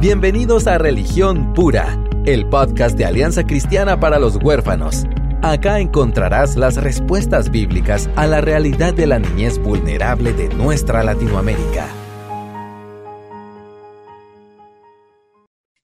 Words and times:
Bienvenidos 0.00 0.66
a 0.66 0.78
Religión 0.78 1.52
Pura, 1.52 2.02
el 2.24 2.48
podcast 2.48 2.96
de 2.96 3.04
Alianza 3.04 3.44
Cristiana 3.44 4.00
para 4.00 4.18
los 4.18 4.36
Huérfanos. 4.42 5.04
Acá 5.42 5.78
encontrarás 5.78 6.56
las 6.56 6.82
respuestas 6.82 7.50
bíblicas 7.50 8.08
a 8.16 8.26
la 8.26 8.40
realidad 8.40 8.94
de 8.94 9.06
la 9.06 9.18
niñez 9.18 9.58
vulnerable 9.58 10.32
de 10.32 10.48
nuestra 10.54 11.04
Latinoamérica. 11.04 11.86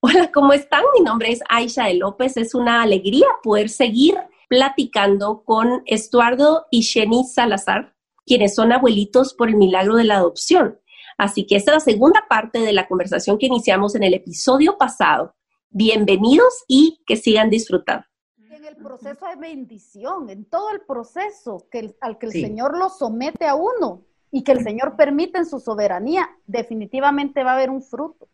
Hola, 0.00 0.32
¿cómo 0.32 0.54
están? 0.54 0.84
Mi 0.96 1.04
nombre 1.04 1.32
es 1.32 1.40
Aisha 1.50 1.84
de 1.84 1.96
López. 1.96 2.38
Es 2.38 2.54
una 2.54 2.80
alegría 2.80 3.26
poder 3.42 3.68
seguir 3.68 4.14
platicando 4.48 5.42
con 5.44 5.82
Estuardo 5.84 6.64
y 6.70 6.84
Jenny 6.84 7.24
Salazar, 7.24 7.94
quienes 8.24 8.54
son 8.54 8.72
abuelitos 8.72 9.34
por 9.34 9.50
el 9.50 9.56
milagro 9.56 9.96
de 9.96 10.04
la 10.04 10.16
adopción. 10.16 10.78
Así 11.18 11.46
que 11.46 11.56
esta 11.56 11.70
es 11.70 11.76
la 11.76 11.92
segunda 11.92 12.24
parte 12.28 12.60
de 12.60 12.72
la 12.72 12.86
conversación 12.86 13.38
que 13.38 13.46
iniciamos 13.46 13.94
en 13.94 14.02
el 14.02 14.14
episodio 14.14 14.76
pasado. 14.76 15.34
Bienvenidos 15.70 16.64
y 16.68 17.02
que 17.06 17.16
sigan 17.16 17.48
disfrutando. 17.48 18.04
En 18.50 18.64
el 18.64 18.76
proceso 18.76 19.26
de 19.26 19.36
bendición, 19.36 20.28
en 20.28 20.44
todo 20.44 20.70
el 20.70 20.82
proceso 20.82 21.68
que 21.70 21.94
al 22.00 22.18
que 22.18 22.26
el 22.26 22.32
Señor 22.32 22.76
lo 22.76 22.90
somete 22.90 23.46
a 23.46 23.54
uno 23.54 24.02
y 24.30 24.44
que 24.44 24.52
el 24.52 24.62
Señor 24.62 24.96
permite 24.96 25.38
en 25.38 25.46
su 25.46 25.58
soberanía, 25.58 26.28
definitivamente 26.46 27.42
va 27.42 27.52
a 27.52 27.54
haber 27.54 27.70
un 27.70 27.82
fruto 27.82 28.28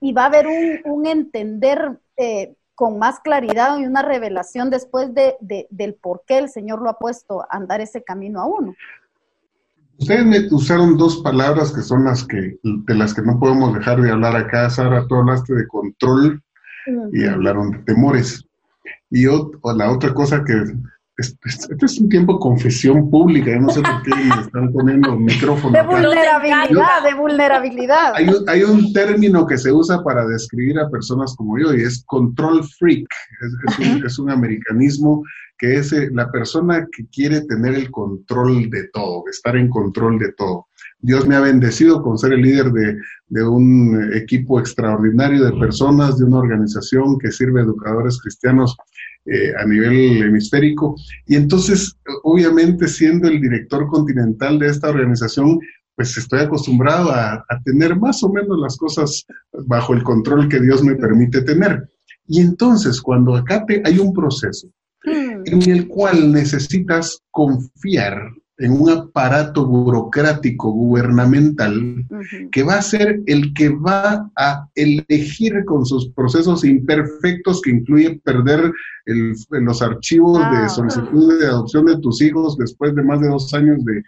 y 0.00 0.12
va 0.12 0.22
a 0.22 0.26
haber 0.26 0.46
un, 0.84 1.06
entender 1.06 2.00
eh, 2.16 2.56
con 2.74 2.98
más 2.98 3.20
claridad 3.20 3.78
y 3.78 3.86
una 3.86 4.02
revelación 4.02 4.68
después 4.68 5.14
de, 5.14 5.36
del 5.70 5.94
por 5.94 6.24
qué 6.26 6.38
el 6.38 6.48
Señor 6.48 6.82
lo 6.82 6.90
ha 6.90 6.98
puesto 6.98 7.42
a 7.42 7.46
andar 7.50 7.80
ese 7.80 8.02
camino 8.02 8.40
a 8.40 8.46
uno. 8.46 8.74
Ustedes 9.98 10.26
me 10.26 10.54
usaron 10.54 10.96
dos 10.96 11.22
palabras 11.22 11.72
que 11.72 11.80
son 11.80 12.04
las 12.04 12.24
que, 12.24 12.58
de 12.62 12.94
las 12.94 13.14
que 13.14 13.22
no 13.22 13.38
podemos 13.38 13.74
dejar 13.74 14.00
de 14.00 14.10
hablar 14.10 14.36
acá. 14.36 14.68
Sara, 14.68 15.06
tú 15.06 15.16
hablaste 15.16 15.54
de 15.54 15.66
control 15.68 16.42
y 17.12 17.24
hablaron 17.24 17.70
de 17.70 17.78
temores. 17.78 18.44
Y 19.10 19.24
la 19.24 19.90
otra 19.90 20.12
cosa 20.12 20.44
que 20.44 20.54
este 21.18 21.38
es 21.86 21.98
un 21.98 22.10
tiempo 22.10 22.38
confesión 22.38 23.10
pública, 23.10 23.50
yo 23.50 23.60
no 23.60 23.70
sé 23.70 23.80
por 23.80 24.02
qué 24.02 24.10
me 24.14 24.42
están 24.42 24.70
poniendo 24.70 25.16
micrófono. 25.16 25.72
De 25.72 25.82
vulnerabilidad, 25.82 27.02
de 27.02 27.14
vulnerabilidad. 27.14 28.12
Hay 28.16 28.28
un, 28.28 28.48
hay 28.48 28.62
un, 28.62 28.92
término 28.92 29.46
que 29.46 29.56
se 29.56 29.72
usa 29.72 30.04
para 30.04 30.26
describir 30.26 30.78
a 30.78 30.90
personas 30.90 31.34
como 31.34 31.58
yo 31.58 31.72
y 31.72 31.80
es 31.82 32.04
control 32.04 32.62
freak. 32.78 33.08
Es, 33.40 33.78
un, 33.78 34.04
es 34.04 34.18
un, 34.18 34.30
americanismo 34.30 35.22
que 35.58 35.76
es 35.76 35.92
eh, 35.92 36.10
la 36.12 36.30
persona 36.30 36.86
que 36.94 37.06
quiere 37.06 37.42
tener 37.42 37.74
el 37.74 37.90
control 37.90 38.70
de 38.70 38.88
todo, 38.92 39.24
estar 39.30 39.56
en 39.56 39.68
control 39.68 40.18
de 40.18 40.32
todo. 40.32 40.66
Dios 40.98 41.26
me 41.26 41.36
ha 41.36 41.40
bendecido 41.40 42.02
con 42.02 42.18
ser 42.18 42.32
el 42.32 42.42
líder 42.42 42.72
de, 42.72 42.96
de, 43.28 43.46
un 43.46 44.12
equipo 44.14 44.58
extraordinario 44.58 45.44
de 45.44 45.58
personas, 45.58 46.18
de 46.18 46.24
una 46.24 46.38
organización 46.38 47.18
que 47.18 47.30
sirve 47.30 47.60
a 47.60 47.64
educadores 47.64 48.20
cristianos 48.20 48.76
eh, 49.28 49.52
a 49.58 49.66
nivel 49.66 50.22
hemisférico. 50.22 50.94
Y 51.26 51.34
entonces, 51.34 51.98
obviamente, 52.22 52.86
siendo 52.86 53.26
el 53.26 53.40
director 53.40 53.88
continental 53.88 54.60
de 54.60 54.68
esta 54.68 54.88
organización, 54.88 55.58
pues 55.96 56.16
estoy 56.16 56.40
acostumbrado 56.40 57.10
a, 57.10 57.44
tener 57.64 57.98
más 57.98 58.22
o 58.22 58.28
menos 58.28 58.56
las 58.60 58.76
cosas 58.76 59.26
bajo 59.66 59.94
el 59.94 60.04
control 60.04 60.48
que 60.48 60.60
Dios 60.60 60.84
me 60.84 60.94
permite 60.94 61.42
tener. 61.42 61.90
Y 62.28 62.40
entonces, 62.40 63.00
cuando 63.00 63.34
acá 63.34 63.66
te, 63.66 63.82
hay 63.84 63.98
un 63.98 64.12
proceso. 64.12 64.68
En 65.46 65.70
el 65.70 65.88
cual 65.88 66.32
necesitas 66.32 67.20
confiar 67.30 68.30
en 68.58 68.72
un 68.72 68.90
aparato 68.90 69.66
burocrático 69.66 70.70
gubernamental 70.70 72.06
que 72.50 72.62
va 72.62 72.76
a 72.76 72.82
ser 72.82 73.20
el 73.26 73.52
que 73.52 73.68
va 73.68 74.30
a 74.34 74.68
elegir 74.74 75.64
con 75.66 75.84
sus 75.84 76.10
procesos 76.12 76.64
imperfectos 76.64 77.60
que 77.60 77.70
incluye 77.70 78.20
perder 78.24 78.72
los 79.50 79.82
archivos 79.82 80.38
de 80.38 80.56
ah. 80.56 80.68
solicitud 80.68 81.38
de 81.38 81.46
adopción 81.46 81.84
de 81.84 81.98
tus 81.98 82.22
hijos 82.22 82.56
después 82.56 82.94
de 82.94 83.02
más 83.02 83.20
de 83.20 83.28
dos 83.28 83.52
años 83.52 83.84
de, 83.84 84.02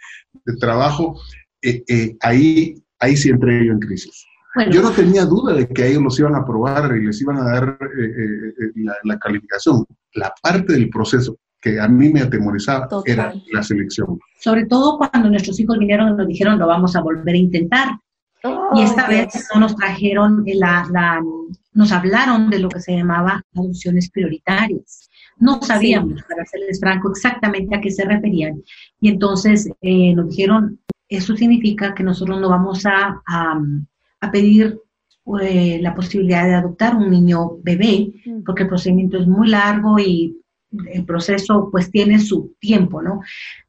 trabajo, 0.59 1.21
eh, 1.61 1.85
eh, 1.89 2.17
ahí, 2.21 2.83
ahí 3.01 3.17
sí 3.19 3.29
entré 3.29 3.67
yo 3.67 3.73
en 3.73 3.81
crisis. 3.81 4.25
Yo 4.71 4.81
no 4.81 4.91
tenía 4.93 5.27
duda 5.27 5.53
de 5.53 5.69
que 5.69 5.87
ellos 5.87 6.03
los 6.03 6.19
iban 6.19 6.35
a 6.35 6.39
aprobar 6.39 6.97
y 6.97 7.05
les 7.05 7.21
iban 7.21 7.37
a 7.37 7.45
dar 7.45 7.79
eh, 7.83 8.73
la, 8.77 8.97
la 9.05 9.19
calificación. 9.19 9.85
La 10.19 10.33
parte 10.43 10.75
del 10.75 10.91
proceso 10.91 11.37
que 11.61 11.81
a 11.81 11.89
mí 11.89 12.09
me 12.11 12.21
atemorizaba 12.21 12.89
era 13.05 13.33
la 13.53 13.63
selección. 13.63 14.19
Sobre 14.41 14.67
todo 14.67 14.99
cuando 14.99 15.31
nuestros 15.31 15.59
hijos 15.59 15.79
vinieron 15.79 16.11
y 16.11 16.17
nos 16.17 16.29
dijeron 16.29 16.59
lo 16.59 16.67
vamos 16.67 16.95
a 16.95 17.01
volver 17.01 17.35
a 17.35 17.39
intentar. 17.39 17.89
y 18.75 18.83
esta 18.83 19.09
vez 19.09 19.49
no 19.53 19.61
nos 19.61 19.75
trajeron 19.75 20.45
la, 20.47 20.87
la, 20.93 21.21
nos 21.73 21.93
hablaron 21.93 22.51
de 22.51 22.61
lo 22.61 22.69
que 22.69 22.81
se 22.81 22.97
llamaba 22.97 23.43
adopciones 23.55 24.11
prioritarias. 24.11 25.09
No 25.39 25.63
sabíamos, 25.63 26.23
para 26.29 26.45
serles 26.45 26.81
franco, 26.81 27.11
exactamente 27.11 27.77
a 27.77 27.81
qué 27.81 27.91
se 27.91 28.05
referían. 28.05 28.63
Y 29.01 29.09
entonces 29.09 29.71
eh, 29.81 30.15
nos 30.15 30.31
dijeron, 30.31 30.81
eso 31.09 31.37
significa 31.37 31.95
que 31.95 32.03
nosotros 32.03 32.41
no 32.41 32.49
vamos 32.49 32.85
a, 32.87 33.23
a, 33.27 34.31
pedir 34.33 34.79
eh, 35.41 35.79
la 35.83 35.95
posibilidad 35.95 36.47
de 36.47 36.55
adoptar 36.55 36.97
un 36.97 37.11
niño 37.11 37.59
bebé, 37.63 38.13
porque 38.45 38.63
el 38.63 38.69
procedimiento 38.69 39.19
es 39.19 39.27
muy 39.27 39.49
largo 39.49 39.99
y 39.99 40.37
el 40.93 41.05
proceso 41.05 41.69
pues 41.71 41.91
tiene 41.91 42.19
su 42.19 42.55
tiempo, 42.59 43.03
¿no? 43.03 43.21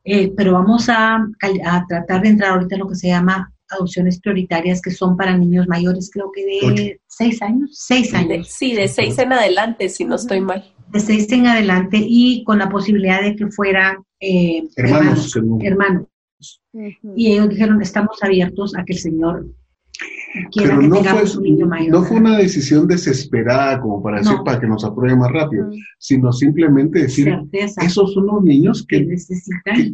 Eh, 0.04 0.34
pero 0.36 0.54
vamos 0.54 0.90
a, 0.90 1.16
a, 1.16 1.86
tratar 1.88 2.22
de 2.22 2.30
entrar 2.30 2.52
ahorita 2.52 2.76
en 2.76 2.82
lo 2.82 2.88
que 2.88 2.96
se 2.96 3.08
llama 3.08 3.54
adopciones 3.70 4.20
prioritarias 4.20 4.82
que 4.82 4.92
son 4.92 5.16
para 5.16 5.38
niños 5.38 5.68
mayores, 5.68 6.10
creo 6.12 6.32
que 6.32 6.46
de 6.46 7.00
seis 7.08 7.42
años, 7.42 7.72
seis 7.74 8.14
años. 8.14 8.48
sí, 8.50 8.74
de 8.74 8.88
seis 8.88 9.18
en 9.20 9.32
adelante, 9.32 9.90
si 9.90 10.06
no 10.06 10.16
estoy 10.16 10.42
mal. 10.42 10.74
De 10.92 11.00
seis 11.00 11.32
en 11.32 11.46
adelante 11.46 11.98
y 12.02 12.44
con 12.44 12.58
la 12.58 12.70
posibilidad 12.70 13.22
de 13.22 13.36
que 13.36 13.48
fuera 13.48 14.02
eh, 14.20 14.64
hermanos. 14.76 15.36
hermanos. 15.62 16.08
Y 17.16 17.32
ellos 17.32 17.50
dijeron, 17.50 17.82
estamos 17.82 18.22
abiertos 18.24 18.76
a 18.76 18.84
que 18.84 18.94
el 18.94 19.00
Señor 19.00 19.46
pero 20.56 20.82
no 20.82 21.04
fue, 21.04 21.88
no 21.88 22.04
fue 22.04 22.18
una 22.18 22.38
decisión 22.38 22.88
desesperada 22.88 23.82
como 23.82 24.02
para 24.02 24.20
decir 24.20 24.38
para 24.46 24.60
que 24.60 24.68
nos 24.68 24.84
apruebe 24.84 25.16
más 25.18 25.32
rápido, 25.32 25.68
mm. 25.68 25.74
sino 25.98 26.32
simplemente 26.32 27.04
decir, 27.04 27.34
esos 27.52 28.14
son 28.14 28.28
los 28.28 28.44
niños 28.44 28.86
que, 28.88 29.08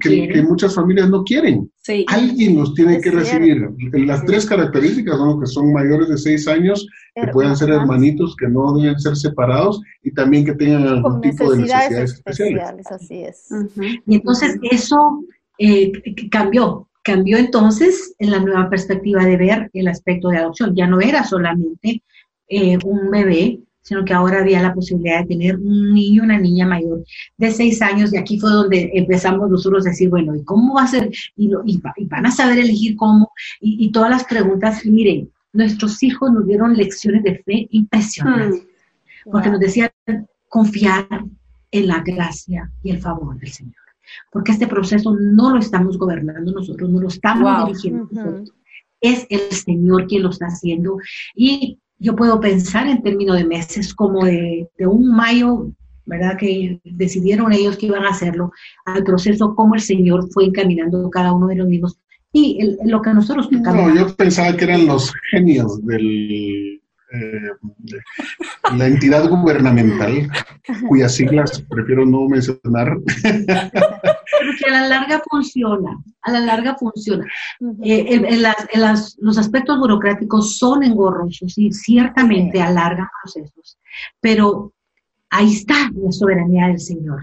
que, 0.02 0.44
muchas 0.44 0.76
familias 0.76 1.10
no 1.10 1.24
quieren. 1.24 1.70
Alguien 2.08 2.58
los 2.58 2.74
tiene 2.74 3.00
que 3.00 3.12
recibir. 3.12 3.70
Las 3.94 4.26
tres 4.26 4.46
características 4.46 5.18
son 5.18 5.40
que 5.40 5.46
son 5.46 5.72
mayores 5.72 6.10
de 6.10 6.18
seis 6.18 6.48
años, 6.48 6.88
que 7.14 7.28
puedan 7.28 7.56
ser 7.56 7.70
hermanitos, 7.70 8.36
que 8.36 8.48
no 8.48 8.74
deben 8.74 9.00
ser 9.00 9.16
separados 9.16 9.82
y 10.04 10.12
también 10.12 10.46
que 10.46 10.54
tengan 10.54 10.88
algún 10.88 11.22
tipo 11.22 11.52
de 11.52 11.60
necesidades 11.60 12.14
especiales. 12.14 12.86
Así 12.92 13.24
es. 13.24 13.48
Y 14.06 14.16
entonces 14.16 14.58
eso 14.70 15.24
eh, 15.58 15.92
cambió 16.30 16.88
Cambió 17.06 17.38
entonces 17.38 18.16
en 18.18 18.32
la 18.32 18.40
nueva 18.40 18.68
perspectiva 18.68 19.24
de 19.24 19.38
ver 19.38 19.70
el 19.74 19.88
aspecto 19.88 20.30
de 20.30 20.40
adopción. 20.40 20.76
Ya 20.76 20.88
no 20.88 21.00
era 21.00 21.24
solamente 21.24 22.02
eh, 22.48 22.80
un 22.84 23.12
bebé, 23.12 23.60
sino 23.84 24.04
que 24.04 24.12
ahora 24.12 24.40
había 24.40 24.60
la 24.64 24.74
posibilidad 24.74 25.20
de 25.20 25.28
tener 25.28 25.56
un 25.58 25.94
niño, 25.94 26.24
una 26.24 26.40
niña 26.40 26.66
mayor 26.66 27.04
de 27.38 27.52
seis 27.52 27.80
años, 27.84 28.12
y 28.12 28.18
aquí 28.18 28.40
fue 28.40 28.50
donde 28.50 28.90
empezamos 28.96 29.52
nosotros 29.52 29.86
a 29.86 29.92
decir, 29.92 30.10
bueno, 30.10 30.36
¿y 30.36 30.44
cómo 30.44 30.74
va 30.74 30.86
a 30.86 30.88
ser? 30.88 31.12
Y, 31.36 31.52
van 32.08 32.26
a 32.26 32.32
saber 32.32 32.58
elegir 32.58 32.96
cómo, 32.96 33.32
y, 33.62 33.92
todas 33.92 34.10
las 34.10 34.24
preguntas, 34.24 34.84
y 34.84 34.90
miren, 34.90 35.30
nuestros 35.54 36.02
hijos 36.02 36.32
nos 36.32 36.48
dieron 36.48 36.76
lecciones 36.76 37.22
de 37.22 37.38
fe 37.44 37.68
impresionantes, 37.70 38.64
hmm. 39.26 39.32
porque 39.32 39.52
nos 39.52 39.60
decían 39.60 39.92
confiar 40.50 41.08
en 41.70 41.88
la 41.88 42.00
gracia 42.00 42.72
y 42.82 42.90
el 42.90 43.00
favor 43.00 43.38
del 43.38 43.52
Señor 43.52 43.85
porque 44.32 44.52
este 44.52 44.68
proceso 44.68 45.16
no 45.20 45.52
lo 45.52 45.60
estamos 45.60 45.98
gobernando 45.98 46.52
nosotros, 46.52 46.90
no 46.90 47.02
lo 47.02 47.08
estamos 47.08 47.68
dirigiendo 47.68 48.08
nosotros. 48.12 48.52
Es 49.02 49.28
el 49.30 49.52
Señor 49.52 50.08
quien 50.08 50.24
lo 50.24 50.30
está 50.30 50.48
haciendo. 50.48 50.98
Y 51.36 51.80
yo 52.00 52.16
puedo 52.16 52.40
pensar 52.40 52.88
en 52.88 53.02
términos 53.02 53.38
de 53.38 53.46
meses, 53.46 53.94
como 53.94 54.26
de, 54.26 54.68
un 54.80 55.16
mayo, 55.16 55.72
¿verdad? 56.06 56.38
Que 56.38 56.80
decidieron 56.84 57.52
ellos 57.52 57.78
que 57.78 57.88
iban 57.88 58.04
a 58.04 58.10
hacerlo, 58.10 58.52
al 58.86 59.04
proceso, 59.04 59.56
cómo 59.56 59.76
el 59.76 59.82
Señor 59.82 60.30
fue 60.32 60.46
encaminando 60.46 61.10
cada 61.10 61.34
uno 61.34 61.48
de 61.48 61.56
los 61.56 61.68
mismos. 61.68 62.00
Y 62.32 62.76
lo 62.86 63.02
que 63.02 63.14
nosotros... 63.14 63.50
No, 63.52 63.96
yo 63.96 64.14
pensaba 64.16 64.56
que 64.58 64.66
eran 64.66 64.88
los 64.88 65.14
genios 65.32 65.86
del 65.86 66.82
eh, 67.12 67.52
la 68.76 68.88
entidad 68.88 69.30
gubernamental, 69.30 70.30
cuyas 70.88 71.16
siglas 71.16 71.64
prefiero 71.70 72.06
no 72.06 72.28
mencionar. 72.28 72.98
Porque 72.98 74.66
a 74.68 74.72
la 74.72 74.88
larga 74.88 75.22
funciona, 75.30 75.98
a 76.22 76.32
la 76.32 76.40
larga 76.40 76.76
funciona. 76.76 77.26
Eh, 77.84 78.06
en, 78.10 78.42
las, 78.42 79.18
los 79.20 79.38
aspectos 79.38 79.80
burocráticos 79.80 80.58
son 80.58 80.84
engorrosos 80.84 81.58
y 81.58 81.72
ciertamente 81.72 82.62
alargan 82.62 83.08
procesos, 83.24 83.78
pero 84.20 84.74
ahí 85.30 85.54
está 85.54 85.90
la 85.96 86.12
soberanía 86.12 86.68
del 86.68 86.80
Señor. 86.80 87.22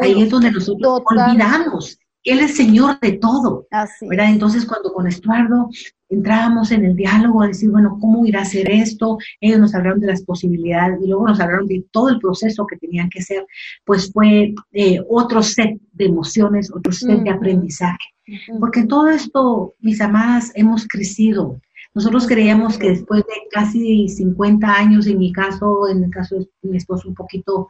Ahí 0.00 0.22
es 0.22 0.30
donde 0.30 0.52
nosotros 0.52 1.02
olvidamos 1.04 1.98
Él 2.30 2.40
es 2.40 2.56
Señor 2.56 2.98
de 3.00 3.12
todo. 3.12 3.66
¿verdad? 4.02 4.30
Entonces, 4.30 4.66
cuando 4.66 4.92
con 4.92 5.06
Estuardo 5.06 5.68
entrábamos 6.08 6.70
en 6.70 6.84
el 6.84 6.96
diálogo 6.96 7.42
a 7.42 7.48
decir, 7.48 7.70
bueno, 7.70 7.98
¿cómo 8.00 8.24
irá 8.26 8.40
a 8.40 8.42
hacer 8.42 8.70
esto? 8.70 9.18
Ellos 9.40 9.60
nos 9.60 9.74
hablaron 9.74 10.00
de 10.00 10.06
las 10.06 10.22
posibilidades 10.22 11.00
y 11.02 11.08
luego 11.08 11.28
nos 11.28 11.40
hablaron 11.40 11.66
de 11.66 11.84
todo 11.90 12.08
el 12.08 12.18
proceso 12.18 12.66
que 12.66 12.76
tenían 12.76 13.10
que 13.10 13.20
hacer, 13.20 13.46
pues 13.84 14.10
fue 14.12 14.54
eh, 14.72 15.00
otro 15.08 15.42
set 15.42 15.78
de 15.92 16.06
emociones, 16.06 16.72
otro 16.74 16.92
set 16.92 17.22
de 17.22 17.30
aprendizaje. 17.30 17.98
Porque 18.60 18.80
en 18.80 18.88
todo 18.88 19.08
esto, 19.08 19.74
mis 19.80 20.00
amadas, 20.00 20.52
hemos 20.54 20.86
crecido. 20.86 21.60
Nosotros 21.94 22.26
creíamos 22.26 22.78
que 22.78 22.90
después 22.90 23.24
de 23.24 23.34
casi 23.50 24.08
50 24.08 24.66
años, 24.72 25.06
en 25.06 25.18
mi 25.18 25.32
caso, 25.32 25.88
en 25.88 26.04
el 26.04 26.10
caso 26.10 26.36
de 26.36 26.46
mi 26.62 26.76
esposo, 26.76 27.08
un 27.08 27.14
poquito 27.14 27.68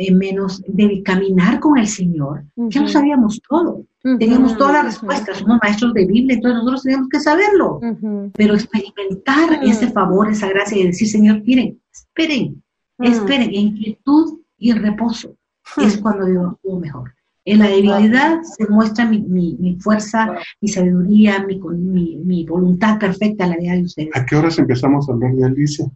eh, 0.00 0.14
menos 0.14 0.62
de 0.68 1.02
caminar 1.02 1.58
con 1.58 1.76
el 1.76 1.88
Señor, 1.88 2.44
ya 2.54 2.82
lo 2.82 2.88
sabíamos 2.88 3.42
todo, 3.48 3.84
teníamos 4.00 4.56
todas 4.56 4.74
las 4.74 4.84
respuestas, 4.84 5.38
somos 5.38 5.58
maestros 5.60 5.92
de 5.92 6.06
Biblia, 6.06 6.36
entonces 6.36 6.58
nosotros 6.58 6.82
teníamos 6.84 7.08
que 7.08 7.18
saberlo, 7.18 7.80
pero 8.34 8.54
experimentar 8.54 9.58
ese 9.64 9.90
favor, 9.90 10.30
esa 10.30 10.48
gracia 10.48 10.78
y 10.78 10.86
decir, 10.86 11.08
Señor, 11.08 11.42
miren, 11.44 11.80
esperen, 11.92 12.62
esperen, 13.00 13.50
en 13.52 13.76
quietud 13.76 14.38
y 14.56 14.70
en 14.70 14.82
reposo, 14.82 15.34
es 15.78 15.98
cuando 15.98 16.28
yo 16.32 16.46
actúo 16.46 16.78
mejor. 16.78 17.12
En 17.44 17.58
la 17.58 17.66
debilidad 17.66 18.42
se 18.42 18.68
muestra 18.68 19.04
mi, 19.04 19.20
mi, 19.20 19.76
fuerza, 19.80 20.36
mi 20.60 20.68
sabiduría, 20.68 21.44
mi, 21.44 21.58
mi, 22.18 22.46
voluntad 22.46 23.00
perfecta 23.00 23.44
en 23.44 23.50
la 23.50 23.56
vida 23.56 23.72
de 23.72 23.82
ustedes. 23.82 24.10
¿A 24.14 24.24
qué 24.24 24.36
horas 24.36 24.58
empezamos 24.60 25.08
a 25.08 25.12
hablar 25.12 25.34
de 25.34 25.44
Alicia? 25.44 25.86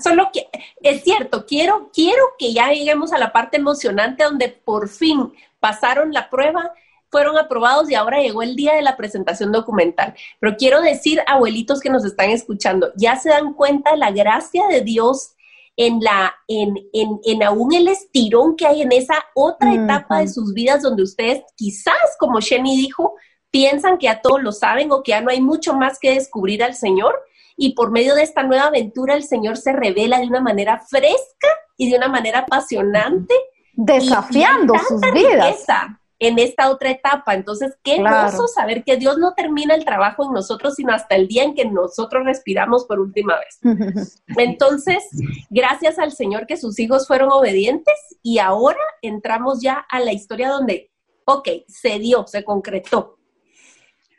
Solo 0.00 0.30
que 0.32 0.48
es 0.82 1.02
cierto, 1.02 1.46
quiero, 1.46 1.90
quiero 1.92 2.22
que 2.38 2.52
ya 2.52 2.70
lleguemos 2.72 3.12
a 3.12 3.18
la 3.18 3.32
parte 3.32 3.56
emocionante 3.56 4.24
donde 4.24 4.48
por 4.48 4.88
fin 4.88 5.32
pasaron 5.60 6.12
la 6.12 6.30
prueba, 6.30 6.72
fueron 7.10 7.38
aprobados 7.38 7.90
y 7.90 7.94
ahora 7.94 8.20
llegó 8.20 8.42
el 8.42 8.54
día 8.56 8.74
de 8.74 8.82
la 8.82 8.96
presentación 8.96 9.52
documental. 9.52 10.14
Pero 10.40 10.56
quiero 10.56 10.80
decir, 10.80 11.20
abuelitos 11.26 11.80
que 11.80 11.90
nos 11.90 12.04
están 12.04 12.30
escuchando, 12.30 12.92
ya 12.96 13.16
se 13.16 13.30
dan 13.30 13.54
cuenta 13.54 13.96
la 13.96 14.10
gracia 14.10 14.66
de 14.68 14.82
Dios 14.82 15.34
en 15.76 16.00
la, 16.00 16.34
en, 16.48 16.74
en, 16.92 17.20
en 17.24 17.42
aún 17.44 17.72
el 17.72 17.88
estirón 17.88 18.56
que 18.56 18.66
hay 18.66 18.82
en 18.82 18.90
esa 18.92 19.14
otra 19.34 19.72
etapa 19.72 20.18
de 20.18 20.28
sus 20.28 20.52
vidas 20.52 20.82
donde 20.82 21.04
ustedes 21.04 21.42
quizás, 21.54 21.94
como 22.18 22.40
Shenny 22.40 22.76
dijo, 22.76 23.14
piensan 23.50 23.98
que 23.98 24.06
ya 24.06 24.20
todos 24.20 24.42
lo 24.42 24.52
saben 24.52 24.92
o 24.92 25.02
que 25.02 25.10
ya 25.10 25.20
no 25.20 25.30
hay 25.30 25.40
mucho 25.40 25.74
más 25.74 25.98
que 25.98 26.14
descubrir 26.14 26.62
al 26.62 26.74
Señor. 26.74 27.18
Y 27.56 27.74
por 27.74 27.90
medio 27.90 28.14
de 28.14 28.22
esta 28.22 28.42
nueva 28.42 28.66
aventura 28.66 29.14
el 29.14 29.24
Señor 29.24 29.56
se 29.56 29.72
revela 29.72 30.20
de 30.20 30.26
una 30.26 30.40
manera 30.40 30.78
fresca 30.88 31.48
y 31.76 31.90
de 31.90 31.96
una 31.96 32.08
manera 32.08 32.40
apasionante. 32.40 33.34
Desafiando 33.72 34.74
sus 34.86 35.00
vidas. 35.12 35.64
En 36.20 36.38
esta 36.40 36.70
otra 36.70 36.90
etapa. 36.90 37.34
Entonces, 37.34 37.76
qué 37.84 38.02
gozo 38.02 38.48
saber 38.48 38.82
que 38.82 38.96
Dios 38.96 39.18
no 39.18 39.34
termina 39.34 39.76
el 39.76 39.84
trabajo 39.84 40.24
en 40.24 40.32
nosotros, 40.32 40.74
sino 40.74 40.92
hasta 40.92 41.14
el 41.14 41.28
día 41.28 41.44
en 41.44 41.54
que 41.54 41.64
nosotros 41.64 42.24
respiramos 42.24 42.86
por 42.86 42.98
última 42.98 43.36
vez. 43.38 43.60
Entonces, 44.36 45.04
gracias 45.48 45.98
al 46.00 46.10
Señor 46.10 46.46
que 46.46 46.56
sus 46.56 46.78
hijos 46.80 47.06
fueron 47.06 47.30
obedientes 47.30 47.94
y 48.20 48.38
ahora 48.40 48.80
entramos 49.00 49.62
ya 49.62 49.84
a 49.88 50.00
la 50.00 50.12
historia 50.12 50.48
donde, 50.48 50.90
ok, 51.24 51.48
se 51.68 52.00
dio, 52.00 52.26
se 52.26 52.42
concretó 52.42 53.17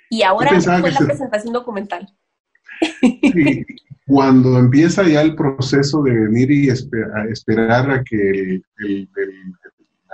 y 0.10 0.24
ahora 0.24 0.60
fue 0.60 0.92
la 0.92 1.00
presentación 1.00 1.54
documental. 1.54 2.08
Sí, 3.02 3.66
cuando 4.10 4.58
empieza 4.58 5.08
ya 5.08 5.22
el 5.22 5.36
proceso 5.36 6.02
de 6.02 6.12
venir 6.12 6.50
y 6.52 6.70
esperar 6.70 7.92
a 7.92 8.04
que 8.04 8.62
el, 8.80 9.10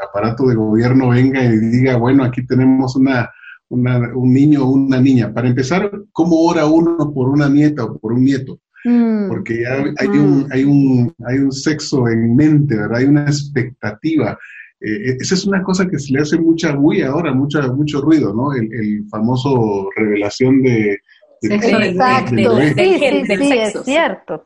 aparato 0.03 0.47
de 0.47 0.55
gobierno 0.55 1.09
venga 1.09 1.41
y 1.43 1.57
diga, 1.57 1.95
bueno, 1.95 2.25
aquí 2.25 2.45
tenemos 2.45 2.97
una, 2.97 3.31
un 3.69 4.33
niño 4.33 4.65
o 4.65 4.71
una 4.71 4.99
niña. 4.99 5.33
Para 5.33 5.47
empezar, 5.47 5.89
¿cómo 6.11 6.41
ora 6.41 6.65
uno 6.65 7.13
por 7.13 7.29
una 7.29 7.47
nieta 7.47 7.85
o 7.85 7.97
por 7.97 8.11
un 8.11 8.25
nieto? 8.25 8.59
Mm. 8.83 9.29
Porque 9.29 9.61
ya 9.61 9.85
hay, 9.97 10.07
un, 10.09 10.39
mm. 10.39 10.47
hay, 10.51 10.63
un, 10.65 11.15
hay 11.25 11.37
un 11.39 11.51
sexo 11.51 12.07
en 12.09 12.35
mente, 12.35 12.75
¿verdad? 12.75 12.97
Hay 12.97 13.05
una 13.05 13.23
expectativa. 13.23 14.37
Eh, 14.85 15.17
esa 15.19 15.33
es 15.33 15.45
una 15.45 15.63
cosa 15.63 15.87
que 15.87 15.97
se 15.97 16.13
le 16.13 16.19
hace 16.19 16.37
mucha 16.37 16.75
bulla 16.75 17.09
ahora, 17.09 17.33
mucha, 17.33 17.67
mucho 17.71 18.01
ruido, 18.01 18.33
¿no? 18.33 18.53
El, 18.53 19.03
famoso 19.09 19.89
revelación 19.95 20.61
de... 20.61 20.99
sexo 21.41 21.79
exacto, 21.79 22.57
sí, 22.59 22.73
sí, 22.77 23.37
sí, 23.37 23.51
es 23.53 23.73
cierto. 23.83 24.45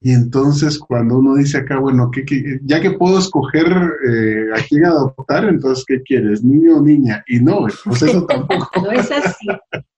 Y 0.00 0.12
entonces 0.12 0.78
cuando 0.78 1.18
uno 1.18 1.36
dice 1.36 1.58
acá, 1.58 1.78
bueno, 1.78 2.10
¿qué, 2.10 2.24
ya 2.64 2.80
que 2.80 2.92
puedo 2.92 3.18
escoger 3.18 3.66
eh, 3.66 4.46
a 4.54 4.62
quién 4.68 4.84
adoptar, 4.84 5.44
entonces 5.46 5.84
¿qué 5.88 6.02
quieres? 6.02 6.44
¿Niño 6.44 6.76
o 6.76 6.82
niña? 6.82 7.24
Y 7.26 7.40
no, 7.40 7.66
pues 7.84 8.02
eso 8.02 8.24
tampoco. 8.28 8.82
no 8.82 8.92
es 8.92 9.10
así. 9.10 9.46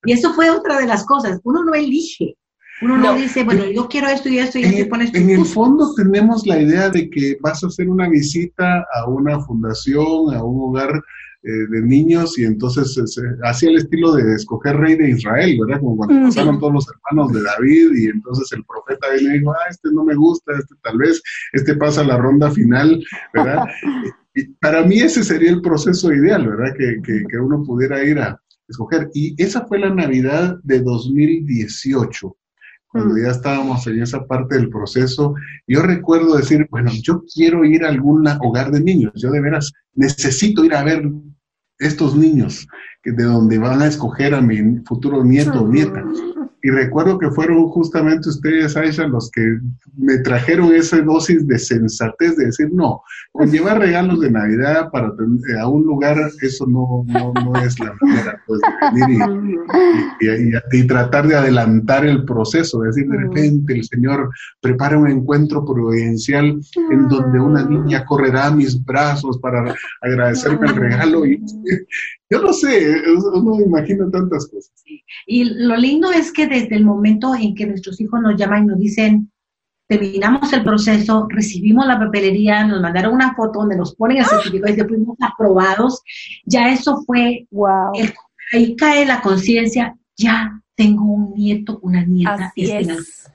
Y 0.04 0.12
eso 0.12 0.32
fue 0.34 0.48
otra 0.50 0.78
de 0.78 0.86
las 0.86 1.04
cosas. 1.04 1.40
Uno 1.44 1.64
no 1.64 1.74
elige. 1.74 2.36
Uno 2.82 2.96
no, 2.96 3.14
dice, 3.14 3.44
bueno, 3.44 3.66
yo 3.66 3.88
quiero 3.88 4.08
esto 4.08 4.28
y 4.28 4.38
esto 4.38 4.58
y 4.58 4.64
en, 4.64 4.88
pones 4.88 5.14
En 5.14 5.28
el 5.28 5.44
fondo 5.44 5.94
tenemos 5.94 6.46
la 6.46 6.60
idea 6.60 6.88
de 6.88 7.10
que 7.10 7.36
vas 7.40 7.62
a 7.62 7.66
hacer 7.66 7.88
una 7.88 8.08
visita 8.08 8.86
a 8.94 9.06
una 9.06 9.38
fundación, 9.40 10.34
a 10.34 10.42
un 10.42 10.70
hogar 10.70 11.02
eh, 11.42 11.50
de 11.70 11.82
niños 11.82 12.38
y 12.38 12.44
entonces 12.44 12.94
hacía 13.44 13.70
el 13.70 13.76
estilo 13.76 14.12
de 14.12 14.34
escoger 14.34 14.76
rey 14.76 14.96
de 14.96 15.10
Israel, 15.10 15.58
¿verdad? 15.60 15.80
Como 15.80 15.96
cuando 15.96 16.26
pasaron 16.26 16.58
todos 16.58 16.72
los 16.74 16.86
hermanos 16.88 17.32
de 17.32 17.42
David 17.42 17.90
y 17.96 18.06
entonces 18.06 18.50
el 18.52 18.64
profeta 18.64 19.06
viene 19.18 19.36
y 19.36 19.38
dijo, 19.38 19.52
ah, 19.52 19.68
este 19.70 19.88
no 19.92 20.04
me 20.04 20.14
gusta, 20.14 20.52
este 20.52 20.74
tal 20.82 20.98
vez, 20.98 21.22
este 21.52 21.74
pasa 21.76 22.02
a 22.02 22.04
la 22.04 22.16
ronda 22.16 22.50
final, 22.50 23.02
¿verdad? 23.34 23.64
y 24.34 24.44
para 24.60 24.82
mí 24.82 25.00
ese 25.00 25.22
sería 25.22 25.50
el 25.50 25.62
proceso 25.62 26.12
ideal, 26.12 26.46
¿verdad? 26.46 26.74
Que, 26.76 27.00
que, 27.02 27.24
que 27.26 27.38
uno 27.38 27.62
pudiera 27.62 28.02
ir 28.04 28.18
a 28.18 28.38
escoger. 28.68 29.10
Y 29.14 29.34
esa 29.42 29.66
fue 29.66 29.78
la 29.78 29.94
Navidad 29.94 30.58
de 30.62 30.80
2018 30.80 32.36
cuando 32.90 33.14
mm. 33.14 33.22
ya 33.22 33.30
estábamos 33.30 33.86
en 33.86 34.02
esa 34.02 34.26
parte 34.26 34.56
del 34.56 34.68
proceso, 34.68 35.34
yo 35.66 35.82
recuerdo 35.82 36.36
decir, 36.36 36.66
bueno, 36.70 36.90
yo 37.02 37.22
quiero 37.32 37.64
ir 37.64 37.84
a 37.84 37.88
algún 37.88 38.26
hogar 38.40 38.70
de 38.70 38.80
niños, 38.80 39.12
yo 39.14 39.30
de 39.30 39.40
veras 39.40 39.72
necesito 39.94 40.64
ir 40.64 40.74
a 40.74 40.82
ver 40.82 41.08
estos 41.78 42.16
niños 42.16 42.66
de 43.04 43.24
donde 43.24 43.58
van 43.58 43.80
a 43.80 43.86
escoger 43.86 44.34
a 44.34 44.40
mi 44.40 44.78
futuro 44.84 45.24
nieto 45.24 45.62
o 45.62 45.68
nieta. 45.68 46.04
Y 46.62 46.70
recuerdo 46.70 47.18
que 47.18 47.30
fueron 47.30 47.68
justamente 47.68 48.28
ustedes, 48.28 48.76
Aisha, 48.76 49.06
los 49.06 49.30
que 49.30 49.58
me 49.96 50.18
trajeron 50.18 50.74
esa 50.74 51.00
dosis 51.00 51.46
de 51.46 51.58
sensatez 51.58 52.36
de 52.36 52.46
decir, 52.46 52.68
no, 52.72 53.02
con 53.32 53.50
llevar 53.50 53.78
regalos 53.78 54.20
de 54.20 54.30
Navidad 54.30 54.90
para 54.90 55.10
a 55.60 55.68
un 55.68 55.82
lugar, 55.84 56.16
eso 56.42 56.66
no, 56.66 57.04
no, 57.06 57.56
es 57.62 57.78
la 57.78 57.94
manera 58.00 58.42
pues, 58.46 58.60
de 58.94 59.00
venir 59.00 59.58
y, 60.20 60.78
y, 60.78 60.86
tratar 60.86 61.26
de 61.28 61.36
adelantar 61.36 62.04
el 62.04 62.24
proceso, 62.24 62.84
es 62.84 62.94
decir, 62.94 63.10
de 63.10 63.18
repente 63.18 63.74
el 63.74 63.84
Señor 63.84 64.30
prepara 64.60 64.98
un 64.98 65.08
encuentro 65.08 65.64
providencial 65.64 66.60
en 66.90 67.08
donde 67.08 67.40
una 67.40 67.64
niña 67.64 68.04
correrá 68.04 68.46
a 68.46 68.50
mis 68.50 68.84
brazos 68.84 69.38
para 69.38 69.74
agradecerme 70.02 70.66
el 70.66 70.76
regalo 70.76 71.26
y 71.26 71.42
yo 72.30 72.40
no 72.40 72.52
sé, 72.52 72.94
uno 73.34 73.60
imagina 73.60 74.08
tantas 74.10 74.48
cosas. 74.48 74.72
Y 75.26 75.44
lo 75.44 75.76
lindo 75.76 76.12
es 76.12 76.32
que 76.32 76.46
desde 76.46 76.76
el 76.76 76.84
momento 76.84 77.34
en 77.34 77.54
que 77.56 77.66
nuestros 77.66 78.00
hijos 78.00 78.20
nos 78.20 78.36
llaman 78.36 78.64
y 78.64 78.66
nos 78.66 78.78
dicen, 78.78 79.32
terminamos 79.88 80.52
el 80.52 80.62
proceso, 80.62 81.26
recibimos 81.28 81.86
la 81.86 81.98
papelería, 81.98 82.64
nos 82.64 82.80
mandaron 82.80 83.14
una 83.14 83.34
foto 83.34 83.58
donde 83.58 83.76
nos 83.76 83.96
ponen 83.96 84.18
el 84.18 84.24
certificado 84.26 84.72
y 84.72 84.76
después 84.76 84.98
fuimos 84.98 85.16
aprobados, 85.20 86.00
ya 86.44 86.72
eso 86.72 87.02
fue, 87.04 87.48
wow. 87.50 87.90
ahí 88.52 88.76
cae 88.76 89.04
la 89.04 89.20
conciencia, 89.20 89.96
ya 90.16 90.52
tengo 90.76 91.04
un 91.04 91.34
nieto, 91.34 91.80
una 91.82 92.04
nieta, 92.04 92.52
Así 92.56 92.70
es. 92.70 93.28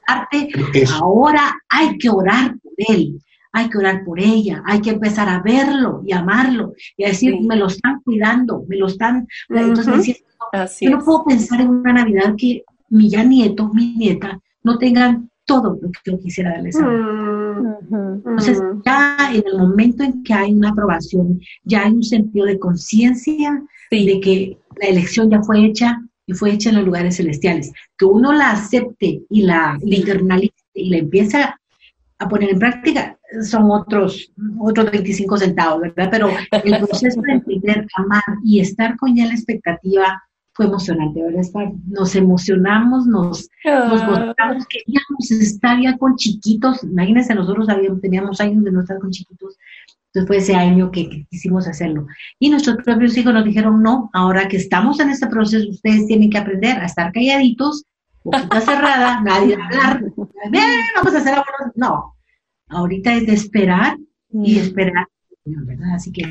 ahora 0.94 1.54
hay 1.68 1.98
que 1.98 2.10
orar 2.10 2.58
por 2.64 2.74
él 2.78 3.20
hay 3.56 3.70
que 3.70 3.78
orar 3.78 4.04
por 4.04 4.20
ella, 4.20 4.62
hay 4.66 4.82
que 4.82 4.90
empezar 4.90 5.30
a 5.30 5.42
verlo 5.42 6.02
y 6.06 6.12
amarlo 6.12 6.74
y 6.98 7.06
a 7.06 7.08
decir, 7.08 7.40
me 7.40 7.56
lo 7.56 7.68
están 7.68 8.02
cuidando, 8.02 8.66
me 8.68 8.76
lo 8.76 8.88
están... 8.88 9.26
Entonces 9.48 10.24
me 10.52 10.66
yo 10.82 10.90
no 10.90 11.00
puedo 11.00 11.24
pensar 11.24 11.62
en 11.62 11.70
una 11.70 11.94
Navidad 11.94 12.36
que 12.38 12.66
mi 12.90 13.10
ya 13.10 13.24
nieto, 13.24 13.70
mi 13.74 13.96
nieta, 13.96 14.42
no 14.62 14.78
tengan 14.78 15.30
todo 15.46 15.80
lo 15.82 15.90
que 15.90 16.12
yo 16.12 16.20
quisiera 16.20 16.52
darles. 16.52 16.76
Entonces, 16.76 18.62
ya 18.86 19.18
en 19.34 19.44
el 19.46 19.58
momento 19.58 20.04
en 20.04 20.22
que 20.24 20.34
hay 20.34 20.54
una 20.54 20.72
aprobación, 20.72 21.40
ya 21.64 21.86
hay 21.86 21.94
un 21.94 22.04
sentido 22.04 22.46
de 22.48 22.60
conciencia 22.60 23.64
de 23.90 24.20
que 24.20 24.58
la 24.82 24.90
elección 24.90 25.30
ya 25.30 25.42
fue 25.44 25.64
hecha 25.66 26.02
y 26.28 26.34
fue 26.34 26.52
hecha 26.52 26.72
en 26.72 26.76
los 26.76 26.86
lugares 26.86 27.16
celestiales. 27.16 27.72
Que 27.98 28.04
uno 28.04 28.34
la 28.34 28.52
acepte 28.52 29.22
y 29.30 29.44
la, 29.44 29.80
la 29.82 29.96
internalice 29.96 30.56
y 30.74 30.90
la 30.90 30.98
empiece 30.98 31.38
a 31.38 32.30
poner 32.30 32.50
en 32.50 32.60
práctica, 32.60 33.15
son 33.44 33.72
otros, 33.72 34.32
otros 34.60 34.92
25 34.92 35.38
centavos, 35.38 35.82
¿verdad? 35.82 36.10
Pero 36.12 36.30
el 36.52 36.80
proceso 36.88 37.22
de 37.22 37.34
entender, 37.34 37.88
amar 37.96 38.24
y 38.44 38.60
estar 38.60 38.96
con 38.98 39.16
ya 39.16 39.26
la 39.26 39.34
expectativa 39.34 40.24
fue 40.54 40.68
emocionante, 40.68 41.22
¿verdad? 41.22 41.44
Nos 41.88 42.16
emocionamos, 42.16 43.06
nos, 43.06 43.50
nos 43.66 44.02
ah. 44.02 44.08
gozamos, 44.08 44.66
queríamos 44.68 45.32
estar 45.32 45.82
ya 45.82 45.98
con 45.98 46.16
chiquitos, 46.16 46.84
imagínense, 46.84 47.36
nosotros 47.36 47.68
habíamos, 47.68 48.02
teníamos 48.02 48.40
años 48.40 48.64
de 48.64 48.72
no 48.72 48.80
estar 48.82 48.98
con 49.00 49.12
chiquitos, 49.12 49.58
Entonces 50.08 50.28
fue 50.28 50.38
ese 50.38 50.56
año 50.56 50.92
que, 50.92 51.28
quisimos 51.30 51.68
hacerlo. 51.68 52.08
Y 52.40 52.50
nuestros 52.50 52.78
propios 52.78 53.18
hijos 53.18 53.34
nos 53.34 53.44
dijeron, 53.44 53.84
no, 53.84 54.10
ahora 54.14 54.48
que 54.48 54.56
estamos 54.56 55.00
en 55.02 55.10
este 55.10 55.28
proceso, 55.28 55.70
ustedes 55.70 56.08
tienen 56.08 56.30
que 56.30 56.38
aprender 56.38 56.80
a 56.80 56.86
estar 56.86 57.12
calladitos, 57.12 57.84
boquita 58.24 58.62
cerrada, 58.62 59.22
nadie 59.22 59.56
hablar, 59.56 60.06
vamos 60.96 61.16
a 61.16 61.18
hacer 61.18 61.34
algo. 61.34 61.46
No, 61.76 62.15
ahorita 62.70 63.16
es 63.16 63.26
de 63.26 63.34
esperar 63.34 63.98
y 64.32 64.56
mm. 64.56 64.60
esperar, 64.60 65.08
¿verdad? 65.46 65.96
Así 65.96 66.12
que... 66.12 66.24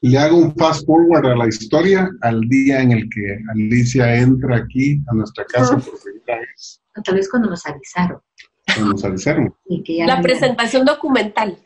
Le 0.00 0.18
hago 0.18 0.36
un 0.36 0.54
fast 0.54 0.86
forward 0.86 1.26
a 1.26 1.36
la 1.36 1.48
historia, 1.48 2.10
al 2.22 2.40
día 2.42 2.80
en 2.80 2.92
el 2.92 3.08
que 3.10 3.38
Alicia 3.52 4.16
entra 4.16 4.56
aquí 4.56 5.00
a 5.08 5.14
nuestra 5.14 5.44
casa 5.44 5.76
por 5.76 6.00
primera 6.00 6.40
vez. 6.40 6.80
Tal 7.04 7.14
vez 7.14 7.28
cuando 7.28 7.50
nos 7.50 7.64
avisaron. 7.66 8.20
Cuando 8.74 8.92
nos 8.92 9.04
avisaron. 9.04 9.54
la 10.06 10.20
presentación 10.20 10.84
documental 10.84 11.58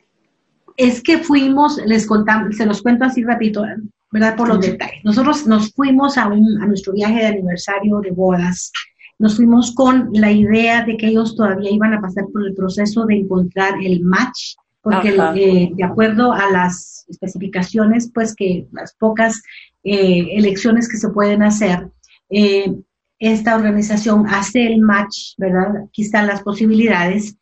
es 0.76 1.02
que 1.02 1.18
fuimos, 1.18 1.78
les 1.84 2.06
contamos, 2.06 2.56
se 2.56 2.66
los 2.66 2.82
cuento 2.82 3.04
así 3.04 3.22
rapidito, 3.22 3.64
¿verdad? 4.10 4.36
Por 4.36 4.48
los 4.48 4.60
detalles. 4.60 5.04
Nosotros 5.04 5.46
nos 5.46 5.72
fuimos 5.72 6.16
a, 6.16 6.28
un, 6.28 6.62
a 6.62 6.66
nuestro 6.66 6.92
viaje 6.92 7.20
de 7.20 7.26
aniversario 7.26 8.00
de 8.00 8.10
bodas. 8.10 8.72
Nos 9.18 9.36
fuimos 9.36 9.74
con 9.74 10.10
la 10.12 10.30
idea 10.30 10.84
de 10.84 10.96
que 10.96 11.08
ellos 11.08 11.36
todavía 11.36 11.70
iban 11.70 11.94
a 11.94 12.00
pasar 12.00 12.24
por 12.32 12.46
el 12.46 12.54
proceso 12.54 13.04
de 13.06 13.16
encontrar 13.16 13.74
el 13.82 14.02
match, 14.02 14.56
porque 14.80 15.10
eh, 15.36 15.70
de 15.74 15.84
acuerdo 15.84 16.32
a 16.32 16.50
las 16.50 17.06
especificaciones, 17.08 18.10
pues 18.12 18.34
que 18.34 18.66
las 18.72 18.94
pocas 18.94 19.42
eh, 19.84 20.26
elecciones 20.32 20.88
que 20.88 20.96
se 20.96 21.08
pueden 21.10 21.42
hacer, 21.42 21.88
eh, 22.30 22.74
esta 23.22 23.54
organización 23.54 24.26
hace 24.26 24.66
el 24.66 24.80
match, 24.80 25.34
¿verdad? 25.38 25.84
Aquí 25.84 26.02
están 26.02 26.26
las 26.26 26.42
posibilidades. 26.42 27.36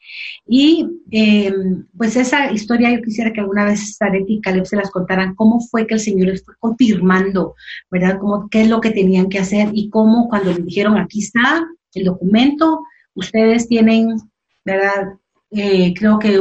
Y 0.47 0.87
em, 1.11 1.87
pues 1.97 2.17
esa 2.17 2.53
historia 2.53 2.95
yo 2.95 3.01
quisiera 3.01 3.33
que 3.33 3.41
alguna 3.41 3.65
vez 3.65 3.97
Zaret 3.97 4.29
y 4.29 4.43
Caleb 4.43 4.67
se 4.67 4.77
las 4.77 4.91
contaran, 4.91 5.35
cómo 5.35 5.59
fue 5.59 5.87
que 5.87 5.95
el 5.95 6.01
Señor 6.01 6.29
les 6.29 6.45
fue 6.45 6.55
confirmando, 6.59 7.55
¿verdad? 7.91 8.19
Cómo, 8.21 8.47
qué 8.51 8.61
es 8.61 8.69
lo 8.69 8.83
que 8.83 8.91
tenían 8.91 9.31
que 9.31 9.39
hacer 9.39 9.71
y 9.73 9.89
cómo 9.89 10.29
cuando 10.29 10.53
les 10.53 10.67
dijeron, 10.67 10.99
aquí 10.99 11.21
está 11.21 11.67
el 11.95 12.05
documento, 12.05 12.83
ustedes 13.15 13.67
tienen, 13.67 14.19
¿verdad? 14.67 15.15
Eh, 15.51 15.95
creo 15.95 16.19
que 16.19 16.39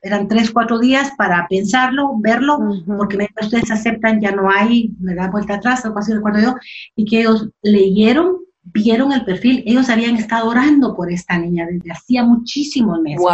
eran 0.00 0.26
tres, 0.26 0.50
cuatro 0.50 0.78
días 0.78 1.12
para 1.18 1.46
pensarlo, 1.50 2.14
verlo, 2.18 2.58
porque 2.96 3.18
mientras 3.18 3.48
ustedes 3.48 3.70
aceptan 3.70 4.22
ya 4.22 4.32
no 4.32 4.50
hay, 4.50 4.90
¿verdad? 5.00 5.30
Vuelta 5.30 5.56
atrás, 5.56 5.84
algo 5.84 5.98
así 5.98 6.14
recuerdo 6.14 6.40
yo, 6.40 6.54
y 6.96 7.04
que 7.04 7.20
ellos 7.20 7.50
leyeron 7.60 8.38
vieron 8.62 9.12
el 9.12 9.24
perfil, 9.24 9.62
ellos 9.66 9.88
habían 9.88 10.16
estado 10.16 10.48
orando 10.48 10.94
por 10.94 11.10
esta 11.10 11.38
niña 11.38 11.66
desde 11.66 11.92
hacía 11.92 12.24
muchísimos 12.24 13.00
meses. 13.00 13.26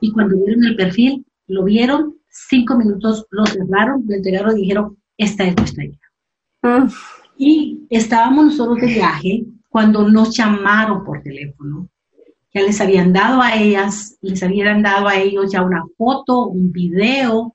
Y 0.00 0.12
cuando 0.12 0.36
vieron 0.36 0.64
el 0.64 0.76
perfil, 0.76 1.24
lo 1.46 1.64
vieron, 1.64 2.16
cinco 2.28 2.76
minutos 2.76 3.26
lo 3.30 3.46
cerraron, 3.46 4.04
lo 4.06 4.14
entregaron 4.14 4.56
y 4.56 4.62
dijeron, 4.62 4.96
esta 5.16 5.44
es 5.44 5.56
nuestra 5.56 5.84
hija. 5.84 6.08
Mm. 6.62 6.88
Y 7.36 7.86
estábamos 7.90 8.46
nosotros 8.46 8.80
de 8.80 8.86
viaje 8.86 9.44
cuando 9.68 10.08
nos 10.08 10.36
llamaron 10.36 11.04
por 11.04 11.22
teléfono. 11.22 11.88
Ya 12.52 12.62
les 12.62 12.80
habían 12.80 13.12
dado 13.12 13.40
a 13.40 13.54
ellas, 13.54 14.18
les 14.20 14.42
habían 14.42 14.82
dado 14.82 15.06
a 15.06 15.16
ellos 15.16 15.52
ya 15.52 15.62
una 15.62 15.84
foto, 15.96 16.48
un 16.48 16.72
video 16.72 17.54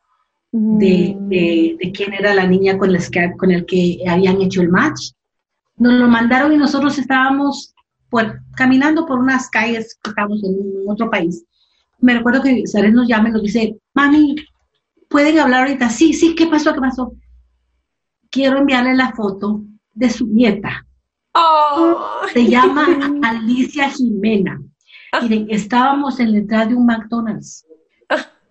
de, 0.51 1.17
de, 1.27 1.91
quién 1.91 2.13
era 2.13 2.33
la 2.33 2.47
niña 2.47 2.77
con, 2.77 2.95
que, 3.11 3.33
con 3.37 3.51
el 3.51 3.65
que 3.65 3.99
habían 4.07 4.41
hecho 4.41 4.61
el 4.61 4.69
match 4.69 5.11
nos 5.77 5.93
lo 5.93 6.07
mandaron 6.07 6.53
y 6.53 6.57
nosotros 6.57 6.97
estábamos 6.97 7.73
pues, 8.09 8.27
caminando 8.55 9.05
por 9.05 9.19
unas 9.19 9.49
calles 9.49 9.97
que 10.01 10.09
estábamos 10.09 10.43
en 10.43 10.89
otro 10.89 11.09
país. 11.09 11.43
Me 11.99 12.13
recuerdo 12.13 12.41
que 12.41 12.65
Sárez 12.67 12.93
nos 12.93 13.07
llama 13.07 13.29
y 13.29 13.31
nos 13.33 13.43
dice, 13.43 13.77
mami, 13.93 14.35
¿pueden 15.09 15.39
hablar 15.39 15.61
ahorita? 15.61 15.89
Sí, 15.89 16.13
sí, 16.13 16.35
¿qué 16.35 16.47
pasó? 16.47 16.73
¿Qué 16.73 16.81
pasó? 16.81 17.13
Quiero 18.29 18.57
enviarle 18.57 18.95
la 18.95 19.11
foto 19.13 19.63
de 19.93 20.09
su 20.09 20.27
nieta. 20.27 20.85
Oh. 21.33 22.21
Se 22.33 22.47
llama 22.47 22.85
Alicia 23.23 23.89
Jimena. 23.89 24.61
Miren, 25.21 25.47
estábamos 25.49 26.19
en 26.19 26.31
la 26.33 26.37
entrada 26.39 26.65
de 26.67 26.75
un 26.75 26.85
McDonald's. 26.85 27.65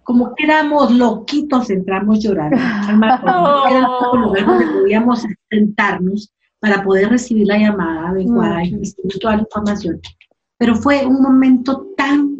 Como 0.02 0.35
que 0.35 0.45
éramos 0.45 0.90
loquitos, 0.90 1.71
entramos 1.71 2.23
llorando. 2.23 2.57
Oh. 3.26 3.66
Era 3.69 3.88
un 4.12 4.21
lugar 4.21 4.47
donde 4.47 4.66
podíamos 4.66 5.25
sentarnos 5.50 6.35
para 6.64 6.83
poder 6.83 7.11
recibir 7.11 7.47
la 7.47 7.59
llamada 7.59 8.09
adecuada 8.09 8.64
y 8.64 8.75
recibir 8.75 9.18
toda 9.21 9.37
la 9.37 9.42
información. 9.42 10.00
Pero 10.56 10.75
fue 10.75 11.04
un 11.04 11.21
momento 11.21 11.88
tan, 11.94 12.38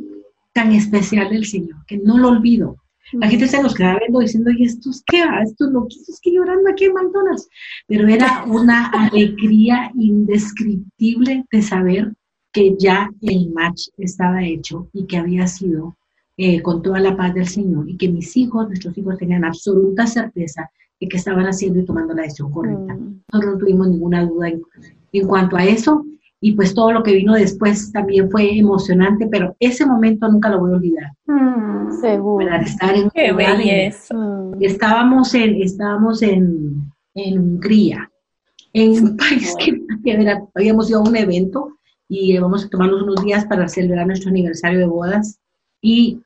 tan 0.55 0.73
especial 0.73 1.29
del 1.29 1.45
Señor 1.45 1.85
que 1.87 1.99
no 1.99 2.17
lo 2.17 2.31
olvido. 2.31 2.79
La 3.13 3.29
gente 3.29 3.47
se 3.47 3.63
nos 3.63 3.75
quedaba 3.75 3.99
viendo 3.99 4.21
diciendo, 4.21 4.51
¿y 4.51 4.65
estos 4.65 5.03
qué? 5.07 5.23
Estos 5.43 5.71
loquitos 5.71 6.19
que 6.23 6.33
llorando 6.33 6.71
aquí 6.71 6.87
en 6.87 6.95
McDonald's. 6.95 7.47
Pero 7.87 8.09
era 8.09 8.45
una 8.47 8.87
alegría 8.95 9.93
indescriptible 9.95 11.45
de 11.53 11.61
saber 11.61 12.15
que 12.51 12.75
ya 12.79 13.11
el 13.21 13.51
match 13.51 13.89
estaba 13.99 14.43
hecho 14.43 14.89
y 14.95 15.05
que 15.05 15.19
había 15.19 15.47
sido 15.47 15.99
eh, 16.39 16.63
con 16.63 16.81
toda 16.81 16.99
la 16.99 17.15
paz 17.15 17.35
del 17.35 17.47
Señor 17.47 17.91
y 17.91 17.99
que 17.99 18.09
mis 18.09 18.35
hijos, 18.39 18.69
nuestros 18.69 18.97
hijos 18.97 19.19
tenían 19.19 19.45
absoluta 19.45 20.07
certeza 20.07 20.71
que 21.09 21.17
estaban 21.17 21.47
haciendo 21.47 21.81
y 21.81 21.85
tomando 21.85 22.15
la 22.15 22.23
decisión 22.23 22.51
correcta. 22.51 22.95
Mm. 22.95 23.23
Nosotros 23.33 23.55
no 23.55 23.59
tuvimos 23.59 23.89
ninguna 23.89 24.25
duda 24.25 24.49
en, 24.49 25.27
cuanto 25.27 25.57
a 25.57 25.65
eso 25.65 26.05
y 26.41 26.53
pues 26.53 26.75
todo 26.75 26.93
lo 26.93 27.03
que 27.03 27.15
vino 27.15 27.35
después 27.35 27.93
también 27.93 28.31
fue 28.31 28.59
emocionante, 28.59 29.29
pero 29.29 29.57
ese 29.61 29.87
momento 29.87 30.29
nunca 30.29 30.51
lo 30.51 30.61
voy 30.61 30.73
a 30.73 30.77
olvidar. 30.77 31.13
Mm, 31.27 31.93
seguro. 32.01 32.47
estar 32.57 32.95
en 32.95 33.11
Qué 33.11 33.33
belleza. 33.33 34.15
Mm. 34.15 34.55
Estábamos 34.61 35.35
en, 35.35 35.63
estábamos 35.63 36.23
en, 36.23 36.93
en 37.15 37.39
Hungría, 37.39 38.11
en 38.73 39.05
un 39.05 39.17
país 39.17 39.55
que, 39.59 39.81
habíamos 40.55 40.91
ido 40.91 41.01
a 41.01 41.09
un 41.09 41.17
evento 41.17 41.79
y 42.09 42.37
vamos 42.39 42.65
a 42.65 42.69
tomarnos 42.69 43.03
unos 43.03 43.25
días 43.25 43.47
para 43.47 43.69
celebrar 43.69 44.07
nuestro 44.07 44.31
aniversario 44.31 44.81
de 44.81 44.87
bodas 44.87 45.39
y 45.81 46.21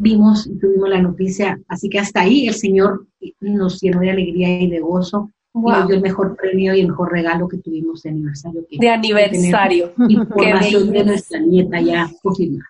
vimos 0.00 0.46
y 0.46 0.58
tuvimos 0.58 0.88
la 0.88 1.00
noticia. 1.00 1.60
Así 1.68 1.88
que 1.88 1.98
hasta 1.98 2.22
ahí 2.22 2.48
el 2.48 2.54
Señor 2.54 3.06
nos 3.40 3.80
llenó 3.80 4.00
de 4.00 4.10
alegría 4.10 4.60
y 4.60 4.68
de 4.68 4.80
gozo. 4.80 5.30
Y 5.54 5.58
nos 5.58 5.88
dio 5.88 5.96
el 5.96 6.02
mejor 6.02 6.36
premio 6.36 6.74
y 6.74 6.80
el 6.80 6.88
mejor 6.88 7.10
regalo 7.10 7.48
que 7.48 7.58
tuvimos 7.58 8.02
de 8.02 8.10
aniversario. 8.10 8.64
de 8.70 8.88
aniversario. 8.88 9.92
Información 10.08 10.90
de 10.90 11.04
nuestra 11.04 11.40
nieta 11.40 11.80
ya 11.80 12.10
confirmada. 12.22 12.66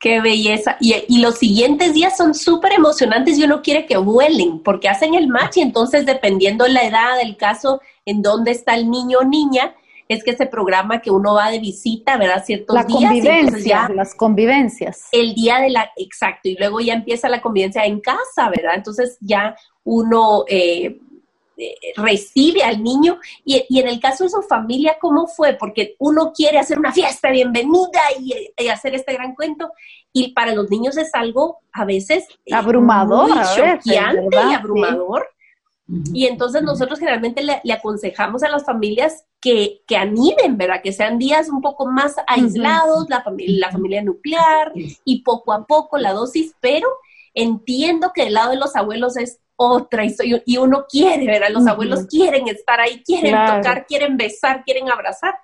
Qué 0.00 0.20
belleza. 0.20 0.76
Y, 0.80 0.94
y, 1.08 1.20
los 1.20 1.38
siguientes 1.38 1.92
días 1.92 2.16
son 2.16 2.34
súper 2.34 2.72
emocionantes 2.72 3.36
y 3.36 3.44
uno 3.44 3.62
quiere 3.62 3.84
que 3.86 3.96
vuelen, 3.96 4.60
porque 4.60 4.88
hacen 4.88 5.14
el 5.14 5.26
match 5.26 5.56
y 5.56 5.60
entonces 5.60 6.06
dependiendo 6.06 6.68
la 6.68 6.84
edad 6.84 7.16
del 7.16 7.36
caso, 7.36 7.80
en 8.04 8.22
dónde 8.22 8.52
está 8.52 8.76
el 8.76 8.90
niño 8.90 9.18
o 9.20 9.24
niña, 9.24 9.74
es 10.08 10.24
que 10.24 10.36
se 10.36 10.46
programa 10.46 11.00
que 11.00 11.10
uno 11.10 11.34
va 11.34 11.50
de 11.50 11.58
visita, 11.58 12.16
¿verdad? 12.16 12.42
Ciertos 12.44 12.74
la 12.74 12.84
días. 12.84 13.12
Convivencia, 13.12 13.88
las 13.94 14.14
convivencias. 14.14 15.08
El 15.12 15.34
día 15.34 15.60
de 15.60 15.70
la, 15.70 15.90
exacto, 15.96 16.48
y 16.48 16.56
luego 16.56 16.80
ya 16.80 16.94
empieza 16.94 17.28
la 17.28 17.40
convivencia 17.42 17.84
en 17.84 18.00
casa, 18.00 18.48
¿verdad? 18.48 18.74
Entonces 18.74 19.18
ya 19.20 19.54
uno 19.84 20.44
eh, 20.48 20.98
eh, 21.56 21.74
recibe 21.96 22.62
al 22.62 22.82
niño 22.82 23.18
y, 23.44 23.64
en 23.78 23.88
el 23.88 24.00
caso 24.00 24.24
de 24.24 24.30
su 24.30 24.42
familia, 24.42 24.96
¿cómo 25.00 25.26
fue? 25.26 25.54
Porque 25.54 25.96
uno 25.98 26.32
quiere 26.32 26.58
hacer 26.58 26.78
una 26.78 26.92
fiesta, 26.92 27.30
bienvenida 27.30 28.00
y, 28.18 28.50
y 28.56 28.68
hacer 28.68 28.94
este 28.94 29.12
gran 29.12 29.34
cuento 29.34 29.72
y 30.12 30.32
para 30.32 30.54
los 30.54 30.70
niños 30.70 30.96
es 30.96 31.14
algo 31.14 31.58
a 31.72 31.84
veces 31.84 32.26
eh, 32.46 32.54
abrumador, 32.54 33.28
muy 33.28 33.44
choqueante 33.54 34.36
y 34.36 34.54
abrumador. 34.54 35.28
Y 36.12 36.26
entonces 36.26 36.62
nosotros 36.62 36.98
generalmente 36.98 37.42
le, 37.42 37.72
aconsejamos 37.72 38.42
a 38.42 38.50
las 38.50 38.64
familias 38.64 39.24
que, 39.40 39.80
que, 39.86 39.96
animen, 39.96 40.58
¿verdad? 40.58 40.82
Que 40.82 40.92
sean 40.92 41.18
días 41.18 41.48
un 41.48 41.62
poco 41.62 41.86
más 41.86 42.16
aislados, 42.26 43.08
la, 43.08 43.22
familia, 43.22 43.66
la 43.66 43.72
familia 43.72 44.02
nuclear 44.02 44.72
y 44.74 45.22
poco 45.22 45.52
a 45.52 45.66
poco 45.66 45.96
la 45.96 46.12
dosis, 46.12 46.54
pero 46.60 46.88
entiendo 47.32 48.12
que 48.14 48.24
del 48.24 48.34
lado 48.34 48.50
de 48.50 48.56
los 48.56 48.76
abuelos 48.76 49.16
es 49.16 49.40
otra 49.56 50.04
historia 50.04 50.42
y 50.44 50.58
uno 50.58 50.84
quiere, 50.88 51.24
¿verdad? 51.24 51.48
Los 51.50 51.66
abuelos 51.66 52.06
quieren 52.06 52.48
estar 52.48 52.80
ahí, 52.80 53.02
quieren 53.02 53.32
tocar, 53.32 53.86
quieren 53.86 54.18
besar, 54.18 54.64
quieren 54.64 54.90
abrazar. 54.90 55.34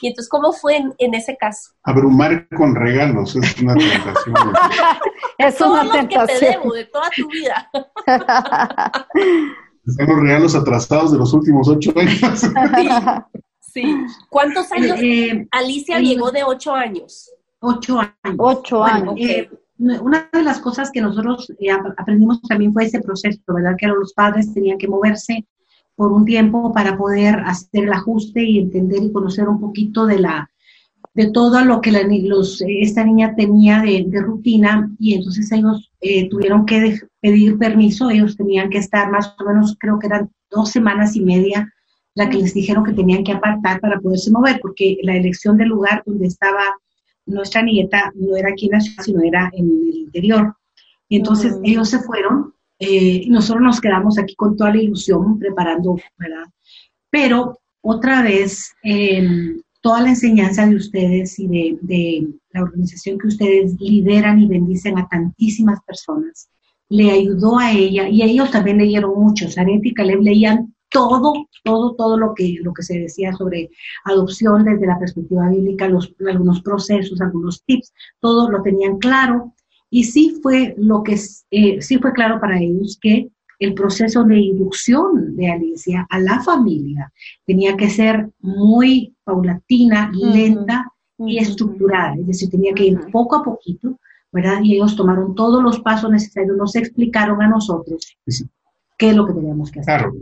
Y 0.00 0.08
entonces, 0.08 0.28
¿cómo 0.28 0.52
fue 0.52 0.76
en, 0.98 1.14
ese 1.14 1.36
caso? 1.36 1.70
Abrumar 1.84 2.48
con 2.48 2.74
regalos 2.74 3.36
es 3.36 3.60
una 3.60 3.74
tentación. 3.74 4.34
es 5.38 5.60
una 5.60 5.92
tentación. 5.92 6.26
que 6.26 6.34
te 6.38 6.46
debo 6.50 6.72
de 6.72 6.84
toda 6.86 7.10
tu 7.14 7.28
vida. 7.28 7.70
Son 9.86 10.06
los 10.06 10.20
regalos 10.20 10.54
atrasados 10.54 11.12
de 11.12 11.18
los 11.18 11.32
últimos 11.32 11.68
ocho 11.68 11.92
años. 11.96 12.42
Sí. 13.72 13.84
¿Cuántos 14.28 14.70
años? 14.70 14.98
Eh, 15.00 15.48
Alicia 15.50 15.98
llegó 15.98 16.30
de 16.30 16.44
ocho 16.44 16.74
años. 16.74 17.30
Ocho 17.58 17.98
años. 18.00 18.36
Ocho 18.36 18.84
años. 18.84 19.14
Eh, 19.16 19.48
una 19.78 20.28
de 20.30 20.42
las 20.42 20.58
cosas 20.58 20.90
que 20.90 21.00
nosotros 21.00 21.50
eh, 21.58 21.70
aprendimos 21.70 22.42
también 22.42 22.74
fue 22.74 22.84
ese 22.84 23.00
proceso, 23.00 23.40
¿verdad? 23.46 23.74
Que 23.78 23.86
los 23.86 24.12
padres 24.12 24.52
tenían 24.52 24.76
que 24.76 24.88
moverse 24.88 25.46
por 25.94 26.12
un 26.12 26.26
tiempo 26.26 26.72
para 26.72 26.98
poder 26.98 27.36
hacer 27.46 27.84
el 27.84 27.92
ajuste 27.92 28.44
y 28.44 28.58
entender 28.58 29.02
y 29.02 29.12
conocer 29.12 29.48
un 29.48 29.60
poquito 29.60 30.04
de 30.04 30.18
la 30.18 30.50
de 31.14 31.30
todo 31.30 31.62
lo 31.62 31.80
que 31.80 31.92
la, 31.92 32.02
los, 32.04 32.62
esta 32.66 33.04
niña 33.04 33.34
tenía 33.34 33.80
de, 33.80 34.04
de, 34.06 34.20
rutina 34.20 34.90
y 34.98 35.14
entonces 35.14 35.50
ellos 35.52 35.91
eh, 36.02 36.28
tuvieron 36.28 36.66
que 36.66 36.98
pedir 37.20 37.56
permiso, 37.58 38.10
ellos 38.10 38.36
tenían 38.36 38.68
que 38.70 38.78
estar 38.78 39.10
más 39.10 39.34
o 39.38 39.44
menos, 39.44 39.76
creo 39.78 39.98
que 39.98 40.08
eran 40.08 40.30
dos 40.50 40.70
semanas 40.70 41.14
y 41.16 41.20
media 41.20 41.72
la 42.14 42.28
que 42.28 42.38
les 42.38 42.52
dijeron 42.52 42.84
que 42.84 42.92
tenían 42.92 43.24
que 43.24 43.32
apartar 43.32 43.80
para 43.80 43.98
poderse 44.00 44.30
mover, 44.30 44.58
porque 44.60 44.98
la 45.02 45.16
elección 45.16 45.56
del 45.56 45.68
lugar 45.68 46.02
donde 46.04 46.26
estaba 46.26 46.62
nuestra 47.24 47.62
nieta 47.62 48.12
no 48.16 48.36
era 48.36 48.50
aquí 48.50 48.66
en 48.66 48.72
la 48.72 48.80
ciudad, 48.80 49.04
sino 49.04 49.22
era 49.22 49.50
en 49.54 49.64
el 49.64 49.96
interior. 49.96 50.54
Y 51.08 51.16
entonces 51.16 51.56
ellos 51.62 51.88
se 51.88 52.00
fueron 52.00 52.52
eh, 52.78 53.22
y 53.24 53.30
nosotros 53.30 53.62
nos 53.62 53.80
quedamos 53.80 54.18
aquí 54.18 54.34
con 54.34 54.56
toda 54.56 54.70
la 54.70 54.82
ilusión 54.82 55.38
preparando, 55.38 55.96
¿verdad? 56.18 56.44
Pero 57.10 57.60
otra 57.80 58.22
vez, 58.22 58.72
em, 58.82 59.60
toda 59.82 60.00
la 60.00 60.10
enseñanza 60.10 60.66
de 60.66 60.76
ustedes 60.76 61.38
y 61.38 61.48
de, 61.48 62.28
la 62.52 62.62
organización 62.62 63.18
que 63.18 63.28
ustedes 63.28 63.78
lideran 63.80 64.38
y 64.40 64.46
bendicen 64.46 64.98
a 64.98 65.08
tantísimas 65.08 65.80
personas, 65.86 66.48
le 66.88 67.10
ayudó 67.10 67.58
a 67.58 67.72
ella, 67.72 68.08
y 68.08 68.22
ellos 68.22 68.50
también 68.50 68.78
leyeron 68.78 69.14
mucho, 69.18 69.50
Saret 69.50 69.84
y 69.84 69.94
Caleb 69.94 70.20
leían 70.20 70.74
todo, 70.90 71.32
todo, 71.64 71.94
todo 71.94 72.18
lo 72.18 72.34
que, 72.34 72.58
lo 72.62 72.72
que 72.74 72.82
se 72.82 72.98
decía 72.98 73.32
sobre 73.32 73.70
adopción 74.04 74.64
desde 74.64 74.86
la 74.86 74.98
perspectiva 74.98 75.48
bíblica, 75.48 75.86
algunos 75.86 76.60
procesos, 76.60 77.20
algunos 77.20 77.64
tips, 77.64 77.92
todo 78.20 78.50
lo 78.50 78.62
tenían 78.62 78.98
claro. 78.98 79.54
Y 79.90 80.04
sí 80.04 80.38
fue 80.42 80.74
lo 80.78 81.02
que 81.02 81.18
eh, 81.50 81.82
sí 81.82 81.98
fue 81.98 82.12
claro 82.12 82.40
para 82.40 82.60
ellos 82.60 82.98
que 83.00 83.30
el 83.64 83.74
proceso 83.74 84.24
de 84.24 84.38
inducción 84.38 85.36
de 85.36 85.50
Alicia 85.50 86.06
a 86.10 86.18
la 86.18 86.42
familia 86.42 87.12
tenía 87.46 87.76
que 87.76 87.88
ser 87.88 88.28
muy 88.40 89.14
paulatina, 89.24 90.10
lenta 90.12 90.86
y 91.18 91.38
estructurada, 91.38 92.14
es 92.14 92.26
decir, 92.26 92.50
tenía 92.50 92.74
que 92.74 92.86
ir 92.86 93.00
poco 93.12 93.36
a 93.36 93.44
poquito, 93.44 93.98
¿verdad? 94.32 94.60
Y 94.62 94.74
ellos 94.74 94.96
tomaron 94.96 95.34
todos 95.34 95.62
los 95.62 95.80
pasos 95.80 96.10
necesarios, 96.10 96.56
nos 96.56 96.74
explicaron 96.74 97.40
a 97.42 97.48
nosotros 97.48 98.16
qué 98.98 99.10
es 99.10 99.16
lo 99.16 99.26
que 99.26 99.34
teníamos 99.34 99.70
que 99.70 99.80
hacer. 99.80 99.96
Claro, 99.96 100.12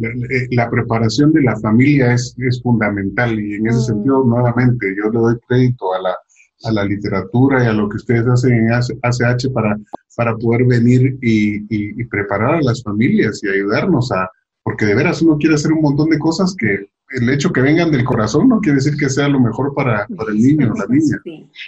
la, 0.51 0.69
preparación 0.69 1.33
de 1.33 1.43
la 1.43 1.57
familia 1.61 2.13
es, 2.13 2.35
es 2.39 2.63
fundamental 2.63 3.39
y 3.39 3.55
en 3.55 3.69
ese 3.69 3.81
sentido, 3.81 4.25
nuevamente, 4.25 4.95
yo 4.97 5.11
le 5.11 5.19
doy 5.19 5.39
crédito 5.49 5.95
a 5.95 6.03
la, 6.03 6.17
a 6.65 6.73
la 6.73 6.85
literatura 6.85 7.65
y 7.65 7.67
a 7.67 7.73
lo 7.73 7.89
que 7.89 7.97
ustedes 7.97 8.27
hacen 8.27 8.53
en 8.53 8.73
ACH 8.73 9.53
para, 9.53 9.79
para 10.17 10.37
poder 10.37 10.65
venir 10.65 11.19
y, 11.23 12.05
preparar 12.05 12.57
a 12.57 12.63
las 12.63 12.83
familias 12.83 13.43
y 13.43 13.49
ayudarnos 13.49 14.11
a, 14.13 14.29
porque 14.63 14.85
de 14.85 14.95
veras 14.95 15.23
uno 15.23 15.39
quiere 15.39 15.55
hacer 15.55 15.73
un 15.73 15.83
montón 15.83 16.11
de 16.11 16.19
cosas 16.19 16.55
que 16.59 16.89
el 17.11 17.29
hecho 17.29 17.53
que 17.53 17.61
vengan 17.61 17.91
del 17.91 18.05
corazón 18.05 18.49
no 18.49 18.61
quiere 18.61 18.77
decir 18.77 18.97
que 18.97 19.09
sea 19.09 19.29
lo 19.29 19.41
mejor 19.41 19.75
para, 19.75 20.07
el 20.29 20.37
niño 20.37 20.73
o 20.73 20.77
la 20.77 20.87
niña. 20.89 21.19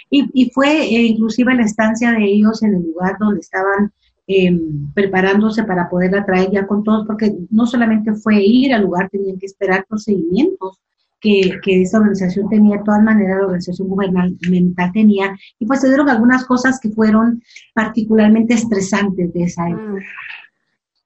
Y, 0.09 0.29
y, 0.33 0.51
fue 0.51 0.83
eh, 0.83 1.01
inclusive 1.01 1.53
la 1.53 1.63
estancia 1.63 2.11
de 2.11 2.23
ellos 2.23 2.63
en 2.63 2.75
el 2.75 2.83
lugar 2.83 3.17
donde 3.19 3.41
estaban 3.41 3.91
em, 4.27 4.93
preparándose 4.93 5.63
para 5.63 5.89
poderla 5.89 6.25
traer 6.25 6.51
ya 6.51 6.65
con 6.65 6.83
todos, 6.83 7.05
porque 7.05 7.35
no 7.49 7.65
solamente 7.65 8.13
fue 8.13 8.41
ir 8.41 8.73
al 8.73 8.83
lugar, 8.83 9.09
tenían 9.09 9.37
que 9.37 9.47
esperar 9.47 9.85
procedimientos 9.87 10.79
que, 11.23 11.57
que 11.63 11.81
esa 11.81 11.99
organización 11.99 12.49
tenía, 12.49 12.77
de 12.77 12.83
todas 12.83 13.01
maneras 13.01 13.37
la 13.37 13.45
organización 13.45 13.87
gubernamental 13.87 14.91
tenía, 14.91 15.35
y 15.57 15.65
pues 15.65 15.79
se 15.79 15.87
dieron 15.87 16.09
algunas 16.09 16.43
cosas 16.43 16.79
que 16.81 16.89
fueron 16.89 17.41
particularmente 17.73 18.53
estresantes 18.53 19.33
de 19.33 19.43
esa 19.43 19.69
época. 19.69 20.03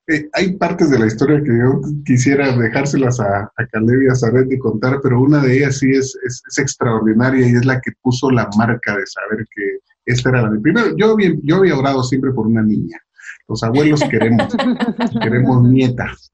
Eh, 0.07 0.27
hay 0.33 0.53
partes 0.53 0.89
de 0.89 0.99
la 0.99 1.05
historia 1.05 1.43
que 1.43 1.57
yo 1.59 1.81
quisiera 2.03 2.57
dejárselas 2.57 3.19
a, 3.19 3.51
a 3.55 3.67
Caleb 3.71 4.03
y 4.03 4.07
a 4.07 4.15
Saret 4.15 4.47
de 4.47 4.57
contar, 4.57 4.99
pero 5.03 5.21
una 5.21 5.39
de 5.41 5.57
ellas 5.57 5.77
sí 5.79 5.91
es, 5.91 6.17
es, 6.25 6.41
extraordinaria 6.57 7.47
y 7.47 7.51
es 7.51 7.65
la 7.65 7.79
que 7.79 7.91
puso 8.01 8.31
la 8.31 8.49
marca 8.57 8.97
de 8.97 9.05
saber 9.05 9.45
que 9.53 9.79
esta 10.05 10.29
era 10.29 10.43
la 10.43 10.49
de 10.49 10.59
primero. 10.61 10.95
Yo 10.97 11.11
había, 11.11 11.33
yo 11.43 11.57
había 11.57 11.77
orado 11.77 12.01
siempre 12.03 12.31
por 12.31 12.47
una 12.47 12.63
niña. 12.63 12.97
Los 13.49 13.61
abuelos 13.63 14.01
queremos, 14.09 14.47
queremos 15.21 15.69
nietas 15.69 16.31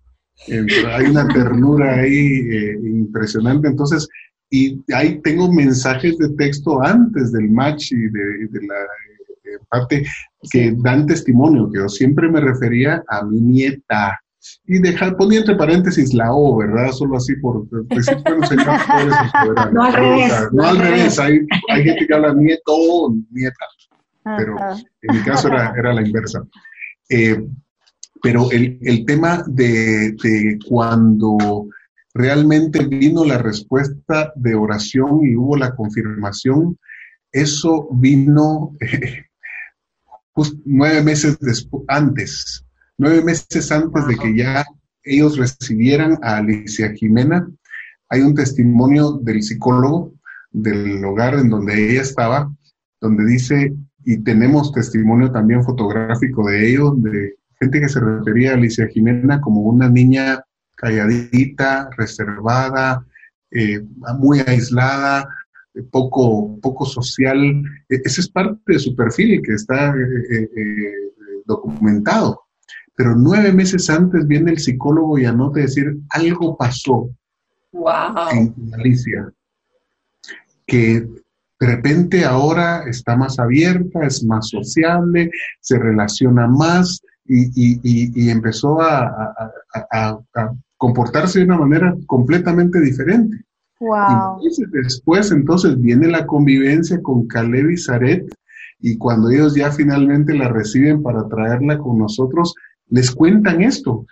hay 0.48 1.06
una 1.06 1.28
ternura 1.28 1.96
ahí 1.96 2.40
eh, 2.50 2.78
impresionante. 2.84 3.68
Entonces, 3.68 4.08
y 4.50 4.80
ahí 4.94 5.20
tengo 5.22 5.52
mensajes 5.52 6.18
de 6.18 6.30
texto 6.36 6.82
antes 6.84 7.32
del 7.32 7.50
match 7.50 7.92
y 7.92 8.08
de, 8.08 8.68
la 8.68 8.76
eh, 8.76 9.58
parte 9.70 10.06
que 10.52 10.76
dan 10.78 11.08
testimonio, 11.08 11.72
que 11.72 11.80
yo 11.80 11.90
siempre 11.90 12.30
me 12.30 12.40
refería 12.40 13.04
a 13.08 13.24
mi 13.24 13.42
nieta. 13.42 14.20
Y 14.66 14.80
dejar, 14.80 15.16
ponía 15.16 15.40
entre 15.40 15.56
paréntesis 15.56 16.14
la 16.14 16.34
O, 16.34 16.58
¿verdad? 16.58 16.92
Solo 16.92 17.16
así 17.16 17.34
por 17.38 17.66
decir, 17.88 18.18
no 19.72 19.84
al 19.84 19.94
revés. 19.94 20.34
no 20.52 20.64
al 20.64 20.78
revés, 20.78 21.18
hay, 21.18 21.40
hay 21.70 21.84
gente 21.84 22.06
que 22.06 22.14
habla 22.14 22.34
nieto 22.34 22.62
o 22.68 23.16
nieta, 23.32 23.66
pero 24.38 24.58
en 25.02 25.16
mi 25.16 25.24
caso 25.24 25.48
era, 25.48 25.74
era 25.78 25.94
la 25.94 26.06
inversa. 26.06 26.44
Eh, 27.10 27.42
pero 28.24 28.50
el, 28.52 28.80
el 28.84 29.06
tema 29.06 29.44
de, 29.46 30.14
de, 30.14 30.58
cuando 30.66 31.68
realmente 32.14 32.86
vino 32.86 33.26
la 33.26 33.38
respuesta 33.38 34.32
de 34.38 34.56
oración 34.56 35.28
y 35.28 35.36
hubo 35.36 35.58
la 35.58 35.76
confirmación, 35.76 36.80
eso 37.34 37.90
vino 37.92 38.78
nueve 40.66 41.04
meses 41.04 41.38
antes, 41.90 42.66
nueve 42.98 43.26
meses 43.26 43.70
antes 43.74 44.08
de 44.08 44.18
que 44.18 44.38
ya 44.38 44.66
ellos 45.04 45.38
recibieran 45.38 46.18
a 46.22 46.38
Alicia 46.38 46.94
Jimena. 46.94 47.46
Hay 48.08 48.22
un 48.22 48.36
testimonio 48.36 49.20
del 49.22 49.44
psicólogo 49.44 50.14
del 50.50 51.04
hogar 51.04 51.34
en 51.34 51.50
donde 51.50 51.92
ella 51.92 52.04
estaba, 52.04 52.50
donde 53.02 53.26
dice, 53.26 53.76
y 54.06 54.24
tenemos 54.24 54.72
testimonio 54.72 55.30
también 55.30 55.62
fotográfico 55.62 56.48
de 56.48 56.70
ello, 56.70 56.94
de 56.96 57.36
gente 57.64 57.80
que 57.80 57.90
se 57.90 58.00
refería 58.00 58.52
a 58.52 58.54
Alicia 58.56 58.88
Jimena 58.88 59.40
como 59.40 59.62
una 59.62 59.90
niña 59.90 60.44
calladita, 60.76 61.90
reservada, 61.98 63.06
eh, 63.52 63.82
muy 64.20 64.40
aislada, 64.40 65.28
poco, 65.92 66.60
poco 66.62 66.86
social. 66.86 67.40
E, 67.90 68.02
ese 68.04 68.22
es 68.22 68.30
parte 68.30 68.60
de 68.68 68.80
su 68.80 68.96
perfil 68.96 69.42
que 69.42 69.54
está 69.54 69.90
eh, 69.96 70.50
eh, 70.58 70.92
documentado. 71.46 72.42
Pero 72.96 73.16
nueve 73.16 73.52
meses 73.54 73.90
antes 73.90 74.28
viene 74.28 74.52
el 74.52 74.60
psicólogo 74.60 75.18
y 75.18 75.26
anota 75.26 75.62
decir, 75.62 75.98
algo 76.10 76.58
pasó 76.58 77.10
en 78.34 78.54
Alicia, 78.74 79.32
que 80.68 81.08
de 81.60 81.68
repente 81.68 82.24
ahora 82.26 82.84
está 82.88 83.16
más 83.16 83.40
abierta, 83.40 84.06
es 84.06 84.24
más 84.24 84.50
sociable, 84.50 85.32
se 85.60 85.80
relaciona 85.80 86.46
más, 86.46 87.02
y, 87.26 88.30
empezó 88.30 88.82
a, 88.82 89.34
comportarse 90.78 91.40
de 91.40 91.46
una 91.46 91.58
manera 91.58 91.96
completamente 92.08 92.80
diferente. 92.82 93.38
Wow. 93.80 94.40
Y 94.42 94.50
después, 94.84 95.32
entonces, 95.32 95.80
viene 95.80 96.08
la 96.08 96.26
convivencia 96.26 97.02
con 97.02 97.28
Caleb 97.28 97.72
y 97.72 97.78
Zaret, 97.78 98.26
y 98.80 98.98
cuando 98.98 99.30
ellos 99.30 99.56
ya 99.56 99.72
finalmente 99.72 100.34
la 100.34 100.50
reciben 100.50 101.02
para 101.02 101.28
traerla 101.30 101.78
con 101.78 101.98
nosotros, 101.98 102.54
les 102.90 103.12
cuentan 103.12 103.62
esto. 103.62 104.06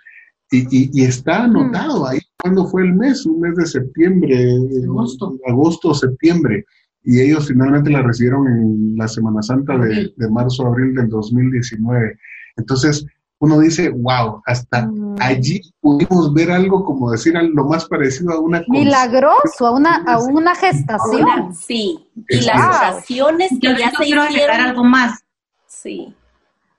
Y, 0.50 1.02
está 1.02 1.40
hmm. 1.40 1.56
anotado 1.56 2.06
ahí 2.06 2.18
cuando 2.38 2.66
fue 2.66 2.82
el 2.82 2.94
mes, 2.94 3.24
un 3.24 3.40
mes 3.40 3.54
de 3.56 3.66
septiembre, 3.66 4.54
agosto, 4.84 5.38
agosto 5.46 5.94
septiembre. 5.94 6.64
Y 7.04 7.20
ellos 7.20 7.48
finalmente 7.48 7.90
la 7.90 8.02
recibieron 8.02 8.46
en 8.46 8.96
la 8.96 9.08
Semana 9.08 9.42
Santa 9.42 9.76
de, 9.78 10.12
de 10.14 10.30
marzo, 10.30 10.66
abril 10.66 10.94
del 10.94 11.08
2019. 11.08 12.18
Entonces, 12.56 13.06
uno 13.42 13.58
dice, 13.58 13.88
wow, 13.88 14.40
hasta 14.46 14.88
allí 15.18 15.60
pudimos 15.80 16.32
ver 16.32 16.52
algo 16.52 16.84
como 16.84 17.10
decir 17.10 17.34
lo 17.34 17.64
más 17.64 17.86
parecido 17.86 18.30
a 18.30 18.38
una 18.38 18.62
milagroso, 18.68 19.66
a 19.66 19.72
una 19.72 19.96
a 20.04 20.20
una 20.20 20.54
gestación. 20.54 21.52
sí, 21.52 22.06
y 22.28 22.40
las 22.42 22.60
gestaciones 22.60 23.50
que 23.60 23.76
ya 23.76 23.90
se 23.90 24.04
quiero 24.04 24.28
hicieron. 24.28 24.60
algo 24.60 24.84
más. 24.84 25.24
Sí. 25.66 26.14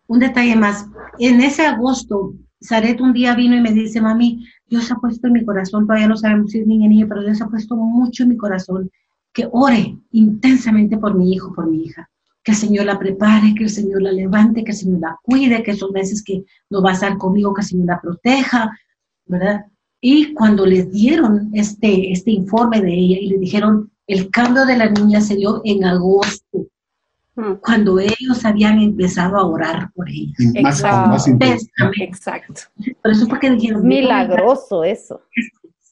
Un 0.08 0.20
detalle 0.20 0.56
más. 0.56 0.86
En 1.20 1.42
ese 1.42 1.66
agosto, 1.66 2.34
Zaret 2.66 3.02
un 3.02 3.12
día 3.12 3.36
vino 3.36 3.58
y 3.58 3.62
me 3.62 3.74
dice, 3.74 4.00
mami, 4.00 4.48
Dios 4.70 4.90
ha 4.90 4.96
puesto 4.96 5.28
en 5.28 5.34
mi 5.34 5.44
corazón, 5.44 5.86
todavía 5.86 6.08
no 6.08 6.16
sabemos 6.16 6.52
si 6.52 6.60
es 6.60 6.68
niña 6.68 6.88
niño, 6.88 7.08
pero 7.10 7.24
Dios 7.24 7.42
ha 7.42 7.50
puesto 7.50 7.76
mucho 7.76 8.24
en 8.24 8.30
mi 8.30 8.38
corazón 8.38 8.90
que 9.34 9.50
ore 9.52 9.98
intensamente 10.12 10.98
por 10.98 11.14
mi 11.14 11.34
hijo, 11.34 11.54
por 11.54 11.68
mi 11.68 11.84
hija 11.84 12.10
que 12.44 12.52
el 12.52 12.58
Señor 12.58 12.86
la 12.86 13.00
prepare, 13.00 13.56
que 13.56 13.64
el 13.64 13.70
Señor 13.70 14.02
la 14.02 14.12
levante, 14.12 14.64
que 14.64 14.72
el 14.72 14.78
Señor 14.78 15.00
la 15.00 15.18
cuide, 15.24 15.64
que 15.64 15.72
esos 15.72 15.92
meses 15.92 16.24
que 16.24 16.44
no 16.70 16.82
va 16.82 16.92
a 16.92 16.94
estar 16.94 17.18
conmigo, 17.18 17.54
que 17.54 17.62
el 17.62 17.68
Señor 17.68 17.88
la 17.88 18.02
proteja, 18.02 18.78
¿verdad? 19.26 19.66
Y 20.02 20.34
cuando 20.34 20.66
les 20.66 20.92
dieron 20.92 21.50
este, 21.54 22.12
este 22.12 22.32
informe 22.32 22.82
de 22.82 22.94
ella 22.94 23.18
y 23.22 23.30
le 23.30 23.38
dijeron, 23.38 23.90
el 24.08 24.30
cambio 24.30 24.66
de 24.66 24.78
la 24.78 24.90
niña 24.90 25.22
se 25.22 25.36
dio 25.36 25.62
en 25.64 25.86
agosto, 25.86 26.68
hmm. 27.36 27.54
cuando 27.62 28.00
ellos 28.00 28.44
habían 28.44 28.80
empezado 28.80 29.38
a 29.38 29.46
orar 29.46 29.92
por 29.94 30.10
ella. 30.10 30.34
Exacto. 30.56 31.32
Exacto. 32.02 32.62
Por 33.02 33.12
eso 33.12 33.28
fue 33.28 33.40
que 33.40 33.52
dijeron, 33.52 33.88
milagroso 33.88 34.84
eso. 34.84 35.22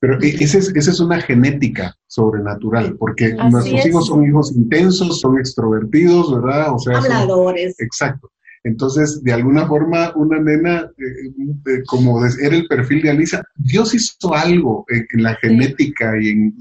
Pero 0.01 0.19
e, 0.19 0.35
esa 0.43 0.57
es, 0.57 0.75
esa 0.75 0.91
es 0.91 0.99
una 0.99 1.21
genética 1.21 1.95
sobrenatural, 2.07 2.97
porque 2.97 3.35
nuestros 3.35 3.85
hijos 3.85 4.07
son 4.07 4.25
hijos 4.25 4.51
intensos, 4.51 5.21
son 5.21 5.37
extrovertidos, 5.37 6.33
¿verdad? 6.41 6.73
O 6.73 6.79
sea, 6.79 6.97
Habladores. 6.97 7.79
exacto. 7.79 8.31
Entonces, 8.63 9.23
de 9.23 9.33
alguna 9.33 9.67
forma, 9.67 10.11
una 10.15 10.39
nena, 10.39 10.91
eh, 10.97 11.51
eh, 11.67 11.83
como 11.87 12.23
era 12.25 12.55
el 12.55 12.67
perfil 12.67 13.03
de 13.03 13.11
Alicia, 13.11 13.43
Dios 13.55 13.93
hizo 13.93 14.33
algo 14.33 14.85
en, 14.89 15.23
la 15.23 15.35
genética 15.35 16.13
y 16.19 16.29
en, 16.29 16.55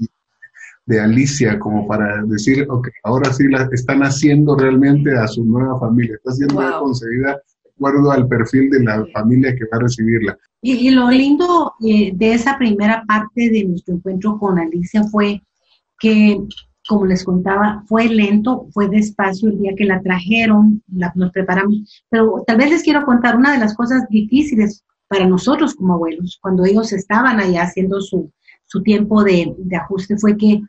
de 0.85 0.99
Alicia 0.99 1.57
como 1.57 1.87
para 1.87 2.23
decir, 2.23 2.65
ok, 2.69 2.89
ahora 3.03 3.33
sí 3.33 3.47
la 3.47 3.67
están 3.71 4.01
haciendo 4.01 4.55
realmente 4.55 5.15
a 5.15 5.27
su 5.27 5.43
nueva 5.45 5.79
familia, 5.79 6.15
está 6.15 6.31
siendo 6.31 6.79
concebida 6.79 7.33
de 7.33 7.60
acuerdo 7.81 8.11
al 8.11 8.27
perfil 8.27 8.69
de 8.69 8.83
la 8.83 9.05
familia 9.13 9.55
que 9.55 9.65
va 9.65 9.77
a 9.77 9.81
recibirla. 9.81 10.37
Y, 10.61 10.91
lo 10.91 11.09
lindo 11.09 11.73
eh, 11.83 12.11
de 12.13 12.33
esa 12.33 12.57
primera 12.57 13.03
parte 13.07 13.49
de 13.49 13.63
nuestro 13.65 13.95
encuentro 13.95 14.37
con 14.37 14.59
Alicia 14.59 15.03
fue 15.05 15.41
que, 15.99 16.39
como 16.87 17.07
les 17.07 17.23
contaba, 17.23 17.83
fue 17.87 18.07
lento, 18.07 18.67
fue 18.71 18.87
despacio 18.87 19.49
el 19.49 19.59
día 19.59 19.73
que 19.75 19.85
la 19.85 20.01
trajeron, 20.01 20.83
la, 20.93 21.11
nos 21.15 21.31
preparamos, 21.31 22.03
pero 22.09 22.43
tal 22.45 22.57
vez 22.57 22.69
les 22.69 22.83
quiero 22.83 23.03
contar 23.05 23.35
una 23.35 23.53
de 23.53 23.59
las 23.59 23.75
cosas 23.75 24.07
difíciles 24.09 24.83
para 25.07 25.27
nosotros 25.27 25.73
como 25.75 25.95
abuelos, 25.95 26.37
cuando 26.41 26.63
ellos 26.63 26.93
estaban 26.93 27.39
allá 27.39 27.63
haciendo 27.63 27.99
su, 28.01 28.31
su 28.65 28.83
tiempo 28.83 29.23
de, 29.23 29.53
de, 29.57 29.75
ajuste, 29.75 30.17
fue 30.17 30.37
que 30.37 30.61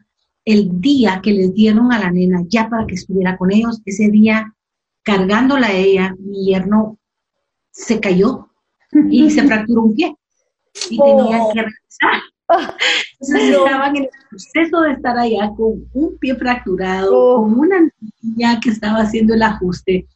el 0.44 0.80
día 0.80 1.20
que 1.22 1.32
les 1.32 1.52
dieron 1.54 1.92
a 1.92 1.98
la 1.98 2.10
nena 2.10 2.42
ya 2.48 2.68
para 2.68 2.86
que 2.86 2.94
estuviera 2.94 3.36
con 3.36 3.52
ellos, 3.52 3.80
ese 3.84 4.08
día 4.08 4.54
cargándola 5.02 5.68
a 5.68 5.72
ella, 5.72 6.16
mi 6.18 6.46
yerno 6.46 6.98
se 7.72 7.98
cayó 7.98 8.48
y 9.10 9.30
se 9.30 9.42
fracturó 9.46 9.82
un 9.82 9.94
pie 9.94 10.14
y 10.90 10.98
tenía 10.98 11.38
que 11.52 11.62
regresar. 11.62 12.22
Entonces 13.20 13.56
estaban 13.56 13.96
en 13.96 14.02
el 14.04 14.10
proceso 14.30 14.80
de 14.82 14.92
estar 14.92 15.18
allá 15.18 15.50
con 15.56 15.86
un 15.94 16.18
pie 16.18 16.34
fracturado, 16.36 17.36
con 17.36 17.58
una 17.58 17.76
niña 18.20 18.60
que 18.60 18.70
estaba 18.70 18.98
haciendo 18.98 19.34
el 19.34 19.42
ajuste. 19.42 20.06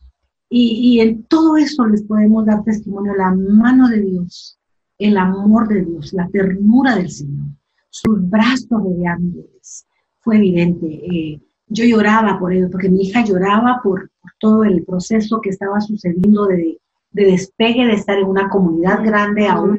Y, 0.48 0.94
y, 0.94 1.00
en 1.00 1.24
todo 1.24 1.56
eso 1.56 1.86
les 1.86 2.04
podemos 2.04 2.46
dar 2.46 2.62
testimonio, 2.62 3.14
la 3.14 3.34
mano 3.34 3.88
de 3.88 4.00
Dios, 4.00 4.60
el 4.98 5.16
amor 5.16 5.66
de 5.66 5.84
Dios, 5.84 6.12
la 6.12 6.28
ternura 6.28 6.94
del 6.94 7.10
Señor, 7.10 7.48
sus 7.90 8.30
brazos 8.30 8.68
rodeándoles. 8.70 9.86
Fue 10.20 10.36
evidente. 10.36 10.86
Eh, 10.86 11.40
yo 11.68 11.84
lloraba 11.84 12.38
por 12.38 12.52
ello, 12.52 12.70
porque 12.70 12.88
mi 12.88 13.02
hija 13.02 13.24
lloraba 13.24 13.80
por, 13.82 14.10
por 14.20 14.32
todo 14.38 14.62
el 14.62 14.84
proceso 14.84 15.40
que 15.40 15.50
estaba 15.50 15.80
sucediendo 15.80 16.46
de, 16.46 16.78
de 17.16 17.24
despegue 17.24 17.86
de 17.86 17.94
estar 17.94 18.18
en 18.18 18.26
una 18.26 18.46
comunidad 18.50 19.02
grande 19.02 19.48
aún. 19.48 19.78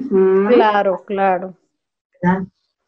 Claro, 0.51 1.03
claro. 1.05 1.55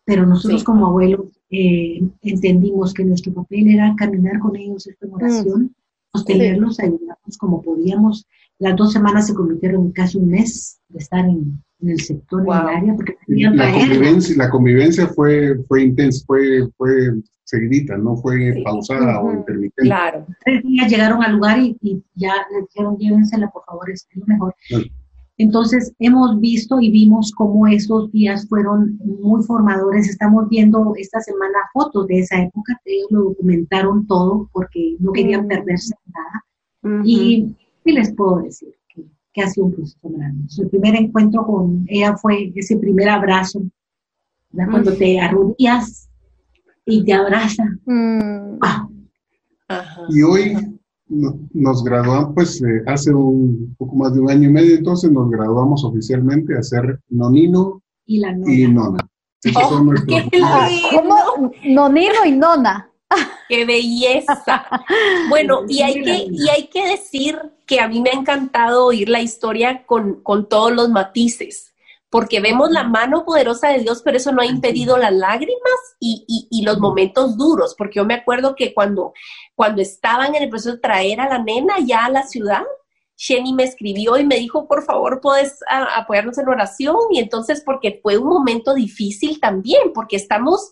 Pero 0.06 0.26
nosotros 0.26 0.64
como 0.64 0.88
abuelos 0.88 1.40
eh, 1.52 2.02
entendimos 2.24 2.96
que 2.96 3.06
nuestro 3.06 3.32
papel 3.32 3.68
era 3.68 3.94
caminar 3.96 4.40
con 4.40 4.56
ellos 4.56 4.90
oración, 5.08 5.66
mm. 5.66 6.18
sostenerlos, 6.18 6.80
ayudarlos 6.80 7.38
como 7.38 7.62
podíamos. 7.62 8.26
Las 8.58 8.76
dos 8.76 8.92
semanas 8.92 9.28
se 9.28 9.36
convirtieron 9.36 9.86
en 9.86 9.92
casi 9.92 10.18
un 10.18 10.30
mes 10.30 10.80
de 10.88 10.98
estar 10.98 11.24
en, 11.26 11.64
el 11.82 12.00
sector, 12.00 12.42
en 12.42 12.48
el 12.48 12.52
área, 12.52 12.96
porque 12.96 13.18
la 13.28 13.72
convivencia, 13.72 14.36
la 14.38 14.50
convivencia 14.50 15.08
fue, 15.08 15.58
fue 15.68 15.84
intensa, 15.84 16.24
fue, 16.26 16.68
fue 16.78 17.14
seguidita, 17.44 17.98
no 17.98 18.16
fue 18.18 18.62
pausada 18.64 19.22
o 19.22 19.34
intermitente. 19.34 19.84
Claro. 19.84 20.26
Tres 20.44 20.64
días 20.64 20.92
llegaron 20.92 21.24
al 21.24 21.34
lugar 21.34 21.60
y, 21.60 22.04
ya 22.16 22.34
le 22.52 22.62
dijeron, 22.62 22.98
llévensela, 22.98 23.50
por 23.50 23.64
favor, 23.66 23.90
es 23.90 24.08
lo 24.14 24.26
mejor. 24.26 24.56
Entonces, 25.38 25.94
hemos 26.00 26.40
visto 26.42 26.82
y 26.82 26.92
vimos 26.92 27.32
cómo 27.32 27.66
esos 27.66 28.12
días 28.12 28.46
fueron 28.50 29.00
muy 29.04 29.42
formadores. 29.44 30.10
Estamos 30.10 30.50
viendo 30.50 30.94
esta 30.98 31.22
semana 31.22 31.60
fotos 31.74 32.08
de 32.08 32.20
esa 32.20 32.42
época, 32.44 32.78
ellos 32.84 33.08
lo 33.10 33.24
documentaron 33.24 34.06
todo 34.06 34.50
porque 34.52 34.98
no 35.00 35.14
querían 35.14 35.46
mm. 35.46 35.48
perderse 35.48 35.96
nada. 36.14 37.04
Y, 37.06 37.56
¿qué 37.84 37.94
les 37.94 38.14
puedo 38.14 38.42
decir? 38.42 38.79
Que, 39.34 39.42
ha 39.42 39.48
sido 39.50 39.68
un 39.68 39.74
proceso 39.74 40.10
maravilloso. 40.10 40.64
El 40.64 40.70
primer 40.70 40.96
encuentro 40.96 41.46
con 41.46 41.86
ella 41.88 42.18
fue 42.18 42.52
ese 42.56 42.78
primer 42.78 43.10
abrazo, 43.10 43.62
cuando 44.52 44.94
te 44.94 45.20
arrodillas 45.20 46.10
y 46.86 47.04
te 47.04 47.14
abraza. 47.14 47.64
Mm. 47.86 48.58
Ah. 48.62 48.90
Y 50.10 50.24
hoy 50.24 50.58
nos 51.10 51.84
graduamos, 51.84 52.34
pues 52.34 52.62
eh, 52.62 52.84
hace 52.86 53.14
un 53.14 53.76
poco 53.78 53.96
más 53.96 54.14
de 54.14 54.20
un 54.20 54.30
año 54.30 54.50
y 54.50 54.52
medio, 54.52 54.76
entonces 54.76 55.12
nos 55.12 55.30
graduamos 55.30 55.84
oficialmente 55.84 56.58
a 56.58 56.64
ser 56.64 57.00
nonino 57.10 57.82
y, 58.06 58.20
la 58.20 58.34
nona. 58.34 59.08
Oh, 59.56 59.70
¿Cómo? 59.70 61.52
Nonino 61.66 62.26
y 62.26 62.32
nona. 62.32 62.92
¡Qué 63.48 63.66
belleza! 63.66 64.44
Bueno, 65.30 65.62
y 65.68 65.82
hay, 65.82 66.02
que, 66.02 66.28
y 66.32 66.50
hay 66.50 66.68
que 66.68 66.88
decir 66.90 67.38
que 67.70 67.80
a 67.80 67.88
mí 67.88 68.02
me 68.02 68.10
ha 68.10 68.14
encantado 68.14 68.88
oír 68.88 69.10
la 69.10 69.22
historia 69.22 69.86
con, 69.86 70.24
con 70.24 70.50
todos 70.50 70.72
los 70.72 70.90
matices 70.90 71.70
porque 72.10 72.40
vemos 72.40 72.72
la 72.72 72.84
mano 72.84 73.24
poderosa 73.24 73.70
de 73.70 73.82
Dios, 73.82 74.02
pero 74.04 74.18
eso 74.18 74.32
no 74.32 74.42
ha 74.42 74.46
impedido 74.48 74.98
las 74.98 75.14
lágrimas 75.14 75.80
y, 76.00 76.48
y, 76.50 76.64
los 76.64 76.80
momentos 76.80 77.38
duros, 77.38 77.76
porque 77.78 77.98
yo 77.98 78.06
me 78.06 78.16
acuerdo 78.16 78.56
que 78.56 78.74
cuando, 78.74 79.14
cuando 79.54 79.84
estaban 79.84 80.34
en 80.34 80.42
el 80.42 80.50
proceso 80.50 80.74
de 80.74 80.82
traer 80.82 81.22
a 81.22 81.30
la 81.30 81.38
nena 81.38 81.76
ya 81.86 82.06
a 82.06 82.10
la 82.10 82.24
ciudad, 82.24 82.64
Jenny 83.16 83.54
me 83.54 83.64
escribió 83.64 84.18
y 84.18 84.26
me 84.26 84.38
dijo, 84.38 84.68
por 84.68 84.84
favor, 84.84 85.20
puedes 85.22 85.60
apoyarnos 85.68 86.38
en 86.38 86.48
oración. 86.48 86.96
Y 87.12 87.20
entonces, 87.20 87.62
porque 87.66 88.00
fue 88.02 88.18
un 88.18 88.30
momento 88.30 88.74
difícil 88.74 89.42
también, 89.42 89.92
porque 89.94 90.16
estamos, 90.16 90.72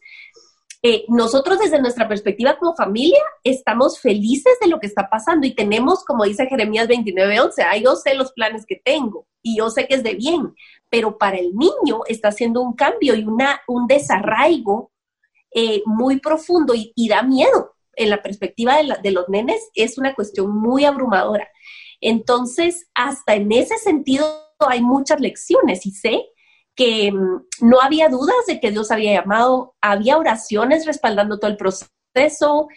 eh, 0.83 1.05
nosotros 1.07 1.57
desde 1.59 1.81
nuestra 1.81 2.07
perspectiva 2.07 2.57
como 2.57 2.75
familia, 2.75 3.19
estamos 3.43 3.99
felices 3.99 4.53
de 4.61 4.67
lo 4.67 4.79
que 4.79 4.87
está 4.87 5.09
pasando 5.09 5.47
y 5.47 5.55
tenemos, 5.55 6.05
como 6.05 6.23
dice 6.23 6.45
Jeremías 6.45 6.87
29, 6.87 7.39
11, 7.39 7.63
ah, 7.63 7.77
yo 7.77 7.95
sé 7.95 8.13
los 8.13 8.31
planes 8.33 8.65
que 8.67 8.79
tengo 8.83 9.25
y 9.41 9.57
yo 9.57 9.69
sé 9.69 9.87
que 9.87 9.95
es 9.95 10.03
de 10.03 10.13
bien, 10.13 10.53
pero 10.89 11.17
para 11.17 11.37
el 11.37 11.55
niño 11.55 12.01
está 12.07 12.27
haciendo 12.27 12.61
un 12.61 12.73
cambio 12.73 13.15
y 13.15 13.23
una, 13.23 13.61
un 13.67 13.87
desarraigo 13.87 14.91
eh, 15.53 15.81
muy 15.85 16.19
profundo 16.19 16.73
y, 16.75 17.09
da 17.09 17.23
miedo. 17.23 17.73
En 17.95 18.11
la 18.11 18.21
perspectiva 18.21 18.77
de, 19.01 19.11
los 19.11 19.27
nenes 19.27 19.69
es 19.73 19.97
una 19.97 20.13
cuestión 20.13 20.55
muy 20.55 20.85
abrumadora. 20.85 21.49
Entonces, 21.99 22.87
hasta 22.93 23.33
en 23.33 23.51
ese 23.51 23.77
sentido 23.77 24.53
hay 24.59 24.81
muchas 24.83 25.19
lecciones 25.19 25.87
y 25.87 25.91
sé 25.91 26.29
que 26.77 27.11
mm, 27.11 27.67
no 27.67 27.81
había 27.81 28.07
dudas 28.07 28.45
de 28.47 28.61
que 28.61 28.71
Dios 28.71 28.91
había 28.91 29.19
llamado, 29.19 29.75
había 29.81 30.17
oraciones 30.17 30.85
respaldando 30.85 31.39
todo 31.39 31.51
el 31.51 31.57
proceso. 31.57 32.69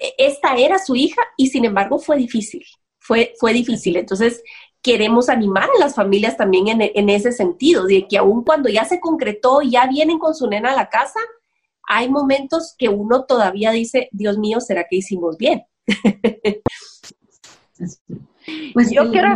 E, 0.00 0.14
esta 0.18 0.54
era 0.56 0.78
su 0.78 0.94
hija 0.94 1.22
y 1.36 1.48
sin 1.48 1.64
embargo 1.64 1.98
fue 1.98 2.16
difícil, 2.18 2.64
fue, 3.00 3.34
fue 3.40 3.52
difícil. 3.52 3.96
Entonces, 3.96 4.42
queremos 4.82 5.30
animar 5.30 5.70
a 5.74 5.80
las 5.80 5.94
familias 5.94 6.36
también 6.36 6.66
en, 6.68 7.08
ese 7.08 7.32
sentido, 7.32 7.86
de 7.86 8.06
que 8.06 8.18
aun 8.18 8.44
cuando 8.44 8.68
ya 8.68 8.84
se 8.84 9.00
concretó, 9.00 9.62
ya 9.62 9.86
vienen 9.86 10.18
con 10.18 10.34
su 10.34 10.46
nena 10.46 10.72
a 10.72 10.76
la 10.76 10.90
casa, 10.90 11.20
hay 11.88 12.10
momentos 12.10 12.74
que 12.76 12.90
uno 12.90 13.24
todavía 13.24 13.70
dice, 13.70 14.10
Dios 14.12 14.36
mío, 14.36 14.60
¿será 14.60 14.84
que 14.88 14.96
hicimos 14.96 15.38
bien? 15.38 15.64
pues 18.74 18.90
yo 18.90 19.10
quiero... 19.10 19.28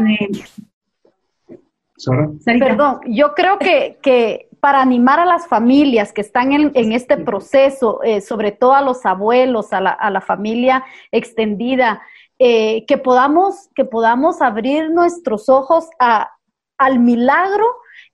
Perdón, 2.45 3.01
yo 3.07 3.35
creo 3.35 3.59
que, 3.59 3.99
que, 4.03 4.49
para 4.61 4.81
animar 4.81 5.21
a 5.21 5.25
las 5.25 5.47
familias 5.47 6.13
que 6.13 6.21
están 6.21 6.53
en, 6.53 6.73
en 6.75 6.93
este 6.93 7.17
proceso, 7.17 8.03
eh, 8.03 8.21
sobre 8.21 8.53
todo 8.53 8.75
a 8.75 8.83
los 8.83 9.05
abuelos, 9.07 9.73
a 9.73 9.81
la, 9.81 9.91
a 9.91 10.11
la 10.11 10.21
familia 10.21 10.85
extendida, 11.13 12.03
eh, 12.39 12.85
que, 12.87 12.99
podamos, 12.99 13.69
que 13.75 13.85
podamos 13.85 14.41
abrir 14.43 14.91
nuestros 14.91 15.49
ojos 15.49 15.89
a, 15.99 16.31
al 16.79 17.01
milagro 17.01 17.65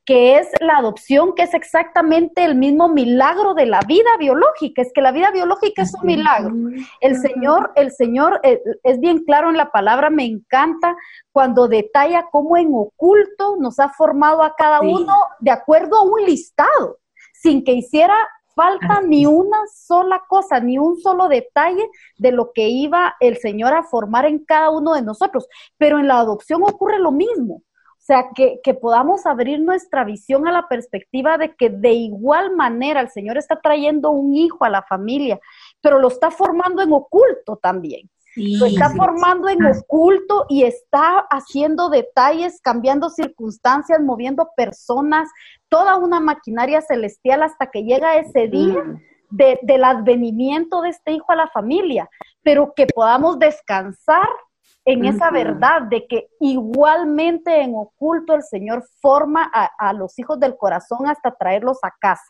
que 0.04 0.36
es 0.36 0.48
la 0.60 0.76
adopción, 0.76 1.34
que 1.34 1.42
es 1.44 1.54
exactamente 1.54 2.44
el 2.44 2.56
mismo 2.56 2.88
milagro 2.88 3.54
de 3.54 3.66
la 3.66 3.80
vida 3.86 4.10
biológica, 4.18 4.82
es 4.82 4.92
que 4.92 5.00
la 5.00 5.12
vida 5.12 5.30
biológica 5.30 5.82
es 5.82 5.94
un 5.94 6.06
milagro. 6.06 6.54
El 7.00 7.16
Señor, 7.16 7.72
el 7.74 7.90
Señor 7.90 8.40
eh, 8.42 8.62
es 8.82 9.00
bien 9.00 9.24
claro 9.24 9.48
en 9.48 9.56
la 9.56 9.70
palabra, 9.70 10.10
me 10.10 10.24
encanta 10.24 10.96
cuando 11.32 11.68
detalla 11.68 12.26
cómo 12.30 12.56
en 12.56 12.68
oculto 12.74 13.56
nos 13.58 13.78
ha 13.80 13.88
formado 13.88 14.42
a 14.42 14.54
cada 14.54 14.80
uno 14.80 15.14
de 15.40 15.50
acuerdo 15.50 15.96
a 15.96 16.02
un 16.02 16.22
listado, 16.24 16.98
sin 17.32 17.64
que 17.64 17.72
hiciera 17.72 18.14
falta 18.54 19.00
ni 19.00 19.26
una 19.26 19.58
sola 19.74 20.22
cosa, 20.28 20.60
ni 20.60 20.78
un 20.78 21.00
solo 21.00 21.28
detalle 21.28 21.88
de 22.18 22.30
lo 22.30 22.52
que 22.52 22.68
iba 22.68 23.16
el 23.20 23.38
Señor 23.38 23.74
a 23.74 23.82
formar 23.82 24.26
en 24.26 24.44
cada 24.44 24.70
uno 24.70 24.94
de 24.94 25.02
nosotros. 25.02 25.48
Pero 25.76 25.98
en 25.98 26.08
la 26.08 26.18
adopción 26.18 26.62
ocurre 26.62 26.98
lo 26.98 27.10
mismo. 27.10 27.62
O 28.04 28.06
sea, 28.06 28.26
que, 28.34 28.60
que, 28.62 28.74
podamos 28.74 29.24
abrir 29.24 29.60
nuestra 29.60 30.04
visión 30.04 30.46
a 30.46 30.52
la 30.52 30.68
perspectiva 30.68 31.38
de 31.38 31.54
que 31.56 31.70
de 31.70 31.92
igual 31.92 32.54
manera 32.54 33.00
el 33.00 33.08
Señor 33.08 33.38
está 33.38 33.58
trayendo 33.62 34.10
un 34.10 34.34
hijo 34.34 34.62
a 34.66 34.68
la 34.68 34.82
familia, 34.82 35.40
pero 35.80 35.98
lo 35.98 36.08
está 36.08 36.30
formando 36.30 36.82
en 36.82 36.92
oculto 36.92 37.56
también. 37.56 38.10
Lo 38.36 38.66
está 38.66 38.90
formando 38.90 39.48
en 39.48 39.64
oculto 39.64 40.46
y 40.48 40.64
está 40.64 41.24
haciendo 41.30 41.88
detalles, 41.88 42.60
cambiando 42.60 43.08
circunstancias, 43.08 44.00
moviendo 44.02 44.50
personas, 44.56 45.30
toda 45.68 45.96
una 45.96 46.18
maquinaria 46.18 46.82
celestial 46.82 47.42
hasta 47.42 47.70
que 47.70 47.84
llega 47.84 48.18
ese 48.18 48.48
día 48.48 48.82
mm. 48.82 49.00
del 49.62 49.84
advenimiento 49.84 50.82
de 50.82 50.90
este 50.90 51.12
hijo 51.12 51.30
a 51.30 51.36
la 51.36 51.48
familia, 51.48 52.10
pero 52.42 52.74
que 52.74 52.86
podamos 52.86 53.38
descansar 53.38 54.28
en 54.86 55.04
esa 55.06 55.30
verdad 55.30 55.82
de 55.82 56.06
que 56.06 56.28
igualmente 56.40 57.62
en 57.62 57.74
oculto 57.74 58.34
el 58.34 58.42
Señor 58.42 58.84
forma 59.00 59.50
a, 59.52 59.92
los 59.94 60.18
hijos 60.18 60.38
del 60.38 60.56
corazón 60.56 61.06
hasta 61.06 61.34
traerlos 61.34 61.78
a 61.82 61.90
casa, 61.98 62.22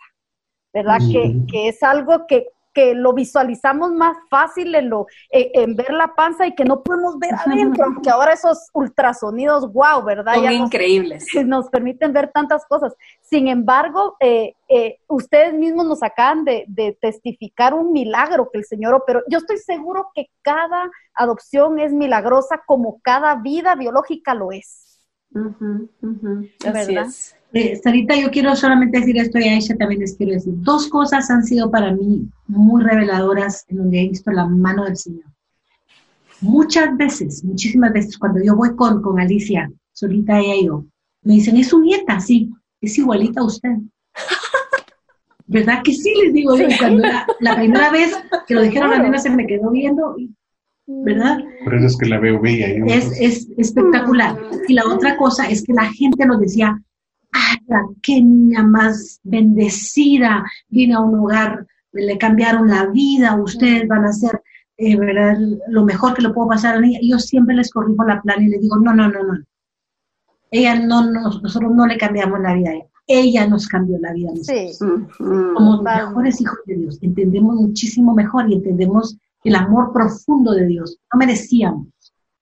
¿verdad? 0.72 0.98
que, 1.10 1.34
que, 1.50 1.68
es 1.68 1.82
algo 1.82 2.26
que 2.28 2.48
que 2.74 2.94
lo 2.94 3.14
visualizamos 3.14 3.92
más 3.92 4.16
fácil 4.28 4.74
en, 4.74 4.90
lo, 4.90 5.06
eh, 5.30 5.52
en, 5.54 5.76
ver 5.76 5.92
la 5.92 6.14
panza 6.14 6.46
y 6.46 6.54
que 6.54 6.64
no 6.64 6.82
podemos 6.82 7.18
ver 7.18 7.34
adentro, 7.34 7.84
aunque 7.84 8.10
ahora 8.10 8.32
esos 8.32 8.68
ultrasonidos, 8.72 9.72
wow, 9.72 10.04
¿verdad? 10.04 10.34
Son 10.34 10.52
increíbles. 10.52 11.26
Nos, 11.46 11.70
permiten 11.70 12.12
ver 12.12 12.30
tantas 12.32 12.66
cosas. 12.66 12.94
Sin 13.22 13.48
embargo, 13.48 14.16
eh, 14.20 14.54
eh, 14.68 14.98
ustedes 15.06 15.54
mismos 15.54 15.86
nos 15.86 16.02
acaban 16.02 16.44
de, 16.44 16.98
testificar 17.00 17.74
un 17.74 17.92
milagro 17.92 18.50
que 18.50 18.58
el 18.58 18.64
Señor 18.64 18.94
operó. 18.94 19.22
Yo 19.28 19.38
estoy 19.38 19.58
seguro 19.58 20.10
que 20.14 20.28
cada 20.42 20.90
adopción 21.14 21.78
es 21.78 21.92
milagrosa 21.92 22.62
como 22.66 23.00
cada 23.02 23.36
vida 23.36 23.74
biológica 23.76 24.34
lo 24.34 24.52
es. 24.52 25.00
¿Verdad? 25.30 27.08
Eh, 27.56 27.80
Sarita, 27.80 28.16
yo 28.16 28.32
quiero 28.32 28.56
solamente 28.56 28.98
decir 28.98 29.16
esto 29.16 29.38
y 29.38 29.44
a 29.44 29.54
ella 29.54 29.76
también 29.76 30.00
les 30.00 30.16
quiero 30.16 30.32
decir. 30.32 30.52
Dos 30.56 30.88
cosas 30.88 31.30
han 31.30 31.44
sido 31.44 31.70
para 31.70 31.92
mí 31.92 32.28
muy 32.48 32.82
reveladoras 32.82 33.64
en 33.68 33.76
donde 33.76 34.00
he 34.00 34.08
visto 34.08 34.32
la 34.32 34.44
mano 34.44 34.84
del 34.84 34.96
Señor. 34.96 35.24
Muchas 36.40 36.96
veces, 36.96 37.44
muchísimas 37.44 37.92
veces, 37.92 38.18
cuando 38.18 38.42
yo 38.42 38.56
voy 38.56 38.74
con, 38.74 39.00
con 39.00 39.20
Alicia, 39.20 39.70
solita 39.92 40.40
ella 40.40 40.56
y 40.56 40.66
yo, 40.66 40.84
me 41.22 41.34
dicen, 41.34 41.56
es 41.56 41.68
su 41.68 41.80
nieta, 41.80 42.18
sí, 42.18 42.50
es 42.80 42.98
igualita 42.98 43.40
a 43.40 43.44
usted. 43.44 43.76
¿Verdad 45.46 45.80
que 45.84 45.92
sí? 45.92 46.12
Les 46.24 46.34
digo 46.34 46.56
yo, 46.56 46.66
cuando 46.80 47.06
la, 47.38 47.56
primera 47.56 47.88
vez 47.92 48.16
que 48.48 48.54
lo 48.54 48.62
dijeron 48.62 48.92
a 48.92 48.98
mí 49.00 49.18
se 49.20 49.30
me 49.30 49.46
quedó 49.46 49.70
viendo, 49.70 50.16
¿verdad? 50.86 51.38
Por 51.62 51.76
eso 51.76 51.86
es 51.86 51.96
que 51.98 52.06
la 52.06 52.18
veo 52.18 52.40
bella. 52.40 52.66
Es, 52.92 53.12
es 53.20 53.48
espectacular. 53.56 54.36
Y 54.66 54.74
la 54.74 54.86
otra 54.86 55.16
cosa 55.16 55.48
es 55.48 55.62
que 55.62 55.72
la 55.72 55.92
gente 55.92 56.26
nos 56.26 56.40
decía, 56.40 56.82
qué 58.02 58.20
niña 58.20 58.62
más 58.62 59.20
bendecida! 59.22 60.44
Vino 60.68 60.98
a 60.98 61.02
un 61.02 61.18
hogar, 61.18 61.66
le 61.92 62.18
cambiaron 62.18 62.68
la 62.68 62.86
vida, 62.86 63.40
ustedes 63.40 63.86
van 63.88 64.04
a 64.04 64.12
ser 64.12 64.42
eh, 64.76 64.96
¿verdad? 64.96 65.36
lo 65.68 65.84
mejor 65.84 66.14
que 66.14 66.22
le 66.22 66.30
puedo 66.30 66.48
pasar 66.48 66.72
a 66.72 66.76
la 66.76 66.86
niña. 66.86 66.98
Y 67.00 67.10
yo 67.10 67.18
siempre 67.18 67.54
les 67.54 67.70
corrijo 67.70 68.04
la 68.04 68.20
plana 68.20 68.44
y 68.44 68.48
les 68.48 68.60
digo, 68.60 68.76
no, 68.78 68.94
no, 68.94 69.08
no, 69.08 69.22
no. 69.22 69.44
Ella 70.50 70.78
no, 70.78 71.10
nosotros 71.10 71.72
no 71.74 71.86
le 71.86 71.96
cambiamos 71.96 72.40
la 72.40 72.54
vida 72.54 72.70
a 72.70 72.74
ella. 72.74 72.86
Ella 73.06 73.46
nos 73.46 73.66
cambió 73.66 73.98
la 73.98 74.12
vida. 74.12 74.30
Sí. 74.42 74.72
Somos 74.72 75.82
mejores 75.82 76.40
hijos 76.40 76.58
de 76.66 76.76
Dios. 76.76 76.98
Entendemos 77.02 77.56
muchísimo 77.56 78.14
mejor 78.14 78.48
y 78.48 78.54
entendemos 78.54 79.18
el 79.42 79.56
amor 79.56 79.92
profundo 79.92 80.52
de 80.52 80.66
Dios. 80.66 80.98
No 81.12 81.18
merecíamos. 81.18 81.88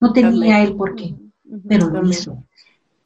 No 0.00 0.12
tenía 0.12 0.62
él 0.62 0.76
por 0.76 0.94
qué, 0.94 1.14
pero 1.68 1.88
lo 1.90 2.06
hizo 2.06 2.44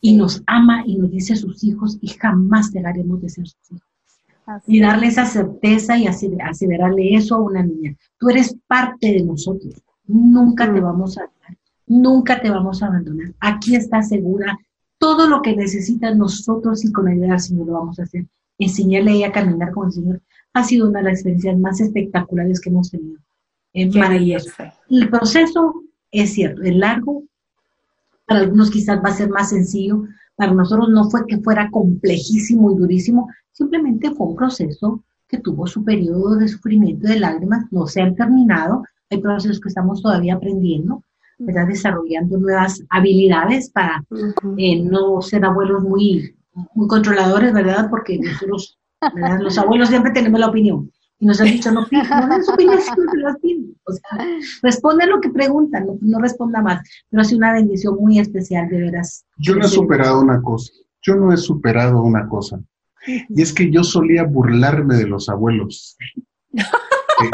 y 0.06 0.14
nos 0.14 0.40
ama 0.46 0.84
y 0.86 0.94
nos 0.98 1.10
dice 1.10 1.32
a 1.32 1.36
sus 1.36 1.64
hijos 1.64 1.98
y 2.00 2.06
jamás 2.06 2.70
dejaremos 2.70 3.20
de 3.20 3.28
ser 3.28 3.48
sus 3.48 3.72
hijos. 3.72 4.62
y 4.68 4.78
darle 4.78 5.08
esa 5.08 5.26
certeza 5.26 5.98
y 5.98 6.06
aseverarle 6.06 7.16
eso 7.16 7.34
a 7.34 7.40
una 7.40 7.64
niña. 7.64 7.96
Tú 8.16 8.30
eres 8.30 8.56
parte 8.68 9.08
de 9.08 9.24
nosotros. 9.24 9.74
Nunca 10.06 10.72
te 10.72 10.80
mm. 10.80 10.84
vamos 10.84 11.18
a 11.18 11.22
dejar. 11.22 11.56
Nunca 11.88 12.40
te 12.40 12.50
vamos 12.50 12.80
a 12.80 12.86
abandonar. 12.86 13.34
Aquí 13.40 13.74
está 13.74 14.00
segura. 14.00 14.56
Todo 14.96 15.26
lo 15.26 15.42
que 15.42 15.56
necesitas 15.56 16.16
nosotros 16.16 16.84
y 16.84 16.92
con 16.92 17.08
ayuda 17.08 17.32
del 17.32 17.40
Señor 17.40 17.66
lo 17.66 17.72
vamos 17.72 17.98
a 17.98 18.04
hacer. 18.04 18.26
Enseñarle 18.58 19.10
a 19.10 19.14
ella 19.14 19.28
a 19.28 19.32
caminar 19.32 19.72
con 19.72 19.86
el 19.86 19.92
Señor 19.92 20.22
ha 20.52 20.62
sido 20.62 20.88
una 20.88 21.00
de 21.00 21.06
las 21.06 21.14
experiencias 21.14 21.58
más 21.58 21.80
espectaculares 21.80 22.60
que 22.60 22.70
hemos 22.70 22.92
tenido. 22.92 23.18
Es 23.72 23.92
maravilloso. 23.92 24.52
El 24.88 25.10
proceso 25.10 25.82
es 26.12 26.32
cierto, 26.32 26.62
es 26.62 26.76
largo, 26.76 27.24
para 28.26 28.40
algunos 28.40 28.70
quizás 28.70 28.98
va 29.04 29.10
a 29.10 29.14
ser 29.14 29.30
más 29.30 29.50
sencillo, 29.50 30.02
para 30.36 30.52
nosotros 30.52 30.88
no 30.90 31.08
fue 31.10 31.26
que 31.26 31.38
fuera 31.38 31.70
complejísimo 31.70 32.72
y 32.72 32.76
durísimo, 32.76 33.28
simplemente 33.52 34.10
fue 34.10 34.26
un 34.26 34.36
proceso 34.36 35.02
que 35.28 35.38
tuvo 35.38 35.66
su 35.66 35.84
periodo 35.84 36.36
de 36.36 36.48
sufrimiento 36.48 37.06
y 37.06 37.10
de 37.10 37.20
lágrimas, 37.20 37.64
no 37.70 37.86
se 37.86 38.02
han 38.02 38.14
terminado, 38.14 38.82
hay 39.10 39.18
procesos 39.18 39.60
que 39.60 39.68
estamos 39.68 40.02
todavía 40.02 40.34
aprendiendo, 40.34 41.02
¿verdad? 41.38 41.66
desarrollando 41.66 42.38
nuevas 42.38 42.82
habilidades 42.90 43.70
para 43.70 44.04
eh, 44.56 44.82
no 44.82 45.20
ser 45.22 45.44
abuelos 45.44 45.82
muy, 45.82 46.36
muy 46.74 46.88
controladores, 46.88 47.52
¿verdad? 47.52 47.88
Porque 47.90 48.18
nosotros, 48.22 48.78
¿verdad? 49.14 49.40
los 49.40 49.58
abuelos 49.58 49.88
siempre 49.88 50.12
tenemos 50.12 50.40
la 50.40 50.48
opinión. 50.48 50.90
Y 51.18 51.26
nos 51.26 51.40
han 51.40 51.46
dicho, 51.46 51.72
no, 51.72 51.80
no 51.80 52.28
den 52.28 52.44
su 52.44 52.52
opinión, 52.52 52.78
las 53.16 53.36
O 53.84 53.92
sea, 53.92 54.26
responde 54.62 55.04
a 55.04 55.06
lo 55.06 55.20
que 55.20 55.30
preguntan, 55.30 55.86
no, 56.00 56.18
responda 56.20 56.60
más. 56.60 56.86
Pero 57.10 57.22
ha 57.22 57.24
sido 57.24 57.38
una 57.38 57.54
bendición 57.54 57.96
muy 57.98 58.18
especial, 58.18 58.68
de 58.68 58.78
veras. 58.78 59.24
Yo 59.38 59.54
no 59.54 59.64
he 59.64 59.68
superado 59.68 60.20
una 60.20 60.42
cosa. 60.42 60.72
Yo 61.00 61.14
no 61.14 61.32
he 61.32 61.36
superado 61.36 62.02
una 62.02 62.28
cosa. 62.28 62.60
Y 63.06 63.40
es 63.40 63.52
que 63.52 63.70
yo 63.70 63.84
solía 63.84 64.24
burlarme 64.24 64.96
de 64.96 65.06
los 65.06 65.28
abuelos. 65.28 65.96
Eh, 66.52 67.30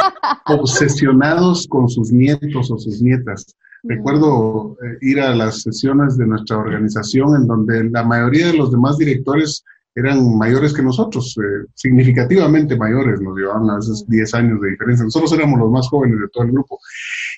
obsesionados 0.47 1.67
con 1.67 1.89
sus 1.89 2.13
nietos 2.13 2.71
o 2.71 2.79
sus 2.79 3.03
nietas. 3.03 3.57
Recuerdo 3.83 4.77
eh, 4.81 4.99
ir 5.01 5.21
a 5.21 5.35
las 5.35 5.63
sesiones 5.63 6.17
de 6.17 6.27
nuestra 6.27 6.59
organización 6.59 7.35
en 7.35 7.47
donde 7.49 7.91
la 7.91 8.05
mayoría 8.05 8.47
de 8.49 8.59
los 8.59 8.71
demás 8.71 8.97
directores 8.97 9.65
eran 9.95 10.37
mayores 10.37 10.73
que 10.73 10.83
nosotros, 10.83 11.37
eh, 11.39 11.67
significativamente 11.75 12.77
mayores, 12.77 13.21
nos 13.21 13.37
llevaban 13.37 13.69
a 13.71 13.77
veces 13.77 14.05
10 14.09 14.35
años 14.35 14.61
de 14.61 14.71
diferencia. 14.71 15.05
Nosotros 15.05 15.33
éramos 15.33 15.59
los 15.59 15.71
más 15.71 15.89
jóvenes 15.89 16.19
de 16.21 16.29
todo 16.33 16.45
el 16.45 16.53
grupo. 16.53 16.79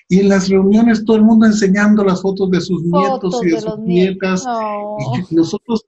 Y 0.07 0.21
en 0.21 0.29
las 0.29 0.49
reuniones 0.49 1.03
todo 1.03 1.17
el 1.17 1.23
mundo 1.23 1.45
enseñando 1.45 2.03
las 2.03 2.21
fotos 2.21 2.49
de 2.51 2.61
sus 2.61 2.83
nietos 2.83 3.41
y 3.43 3.49
de, 3.49 3.61
sus 3.61 3.79
nietas. 3.79 4.45
Y 5.29 5.35
nosotros 5.35 5.85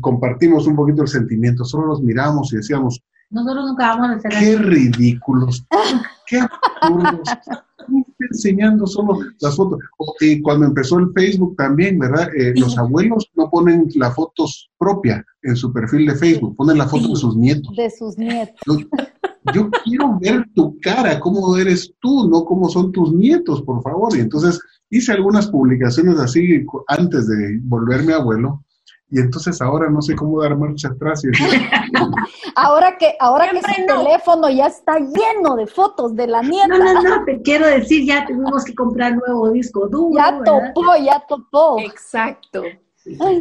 compartimos 0.00 0.66
un 0.66 0.76
poquito 0.76 1.02
el 1.02 1.08
sentimiento, 1.08 1.64
solo 1.64 1.86
los 1.86 2.02
miramos 2.02 2.52
y 2.52 2.56
decíamos, 2.56 3.02
nosotros 3.32 3.64
nunca 3.68 3.96
vamos 3.96 4.10
a 4.10 4.14
hacer 4.16 4.30
Qué 4.30 4.58
ridículos, 4.58 5.64
qué 6.26 6.40
absurdos. 6.80 7.20
enseñando 8.30 8.86
solo 8.86 9.18
las 9.40 9.56
fotos. 9.56 9.80
Y 10.20 10.40
cuando 10.40 10.66
empezó 10.66 10.98
el 10.98 11.12
Facebook 11.14 11.56
también, 11.56 11.98
¿verdad? 11.98 12.28
Eh, 12.36 12.52
los 12.56 12.76
abuelos 12.78 13.30
no 13.34 13.50
ponen 13.50 13.88
la 13.94 14.10
fotos 14.10 14.70
propia 14.78 15.24
en 15.42 15.56
su 15.56 15.72
perfil 15.72 16.06
de 16.06 16.14
Facebook, 16.14 16.56
ponen 16.56 16.78
la 16.78 16.88
foto 16.88 17.08
de 17.08 17.16
sus 17.16 17.36
nietos. 17.36 17.74
De 17.76 17.90
sus 17.90 18.16
nietos. 18.16 18.60
Yo, 19.52 19.68
quiero 19.84 20.18
ver 20.20 20.46
tu 20.54 20.78
cara, 20.80 21.18
cómo 21.18 21.56
eres 21.56 21.92
tú, 22.00 22.28
no 22.28 22.44
cómo 22.44 22.68
son 22.68 22.92
tus 22.92 23.12
nietos, 23.12 23.62
por 23.62 23.82
favor. 23.82 24.16
Y 24.16 24.20
entonces 24.20 24.60
hice 24.90 25.12
algunas 25.12 25.48
publicaciones 25.48 26.18
así 26.18 26.64
antes 26.86 27.26
de 27.26 27.58
volverme 27.64 28.12
abuelo 28.12 28.64
y 29.12 29.20
entonces 29.20 29.60
ahora 29.60 29.90
no 29.90 30.00
sé 30.00 30.16
cómo 30.16 30.40
dar 30.40 30.56
marcha 30.56 30.88
atrás. 30.88 31.22
Y 31.22 31.28
ahora 32.56 32.96
que 32.96 33.14
ahora 33.20 33.50
que 33.50 33.60
su 33.60 33.86
teléfono 33.86 34.48
ya 34.48 34.66
está 34.68 34.98
lleno 34.98 35.54
de 35.54 35.66
fotos 35.66 36.16
de 36.16 36.26
la 36.26 36.40
nieta. 36.40 36.66
No, 36.66 36.78
no, 36.78 37.02
no, 37.02 37.24
te 37.26 37.42
quiero 37.42 37.66
decir, 37.66 38.06
ya 38.06 38.26
tuvimos 38.26 38.64
que 38.64 38.74
comprar 38.74 39.14
nuevo 39.14 39.50
disco 39.50 39.86
duro. 39.86 40.14
Ya 40.16 40.42
topó, 40.42 40.96
ya 40.96 41.22
topó. 41.28 41.78
Exacto. 41.80 42.62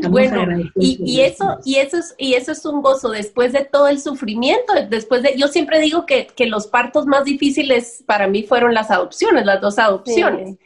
bueno, 0.10 0.46
y, 0.76 1.22
eso, 1.22 1.58
y 1.64 1.76
eso 1.78 1.98
es, 2.00 2.16
y 2.18 2.34
eso 2.34 2.52
es 2.52 2.66
un 2.66 2.82
gozo 2.82 3.10
después 3.10 3.54
de 3.54 3.64
todo 3.64 3.88
el 3.88 4.02
sufrimiento, 4.02 4.74
después 4.90 5.24
de, 5.24 5.36
yo 5.38 5.48
siempre 5.48 5.80
digo 5.80 6.06
que, 6.06 6.28
los 6.48 6.68
partos 6.68 7.06
más 7.06 7.24
difíciles 7.24 8.04
para 8.06 8.28
mí 8.28 8.44
fueron 8.44 8.74
las 8.74 8.92
adopciones, 8.92 9.46
las 9.46 9.62
dos 9.62 9.80
adopciones. 9.80 10.58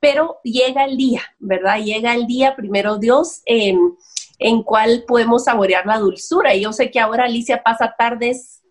Pero 0.00 0.38
llega 0.42 0.84
el 0.84 0.96
día, 0.96 1.22
¿verdad? 1.38 1.78
Llega 1.80 2.14
el 2.14 2.26
día, 2.26 2.54
primero 2.56 2.98
Dios, 2.98 3.42
eh, 3.46 3.74
en 4.38 4.62
cual 4.62 5.04
podemos 5.06 5.44
saborear 5.44 5.86
la 5.86 5.98
dulzura. 5.98 6.54
Y 6.54 6.62
yo 6.62 6.72
sé 6.72 6.90
que 6.90 7.00
ahora 7.00 7.24
Alicia 7.24 7.62
pasa 7.62 7.94
tardes 7.98 8.62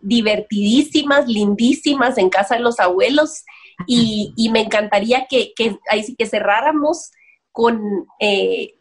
divertidísimas, 0.00 1.28
lindísimas 1.28 2.18
en 2.18 2.28
casa 2.28 2.56
de 2.56 2.62
los 2.62 2.80
abuelos. 2.80 3.44
Y, 3.86 4.34
me 4.52 4.60
encantaría 4.60 5.26
que, 5.28 5.52
que, 5.56 5.78
que 6.18 6.26
cerráramos 6.26 7.10
con, 7.52 8.06
eh, 8.20 8.74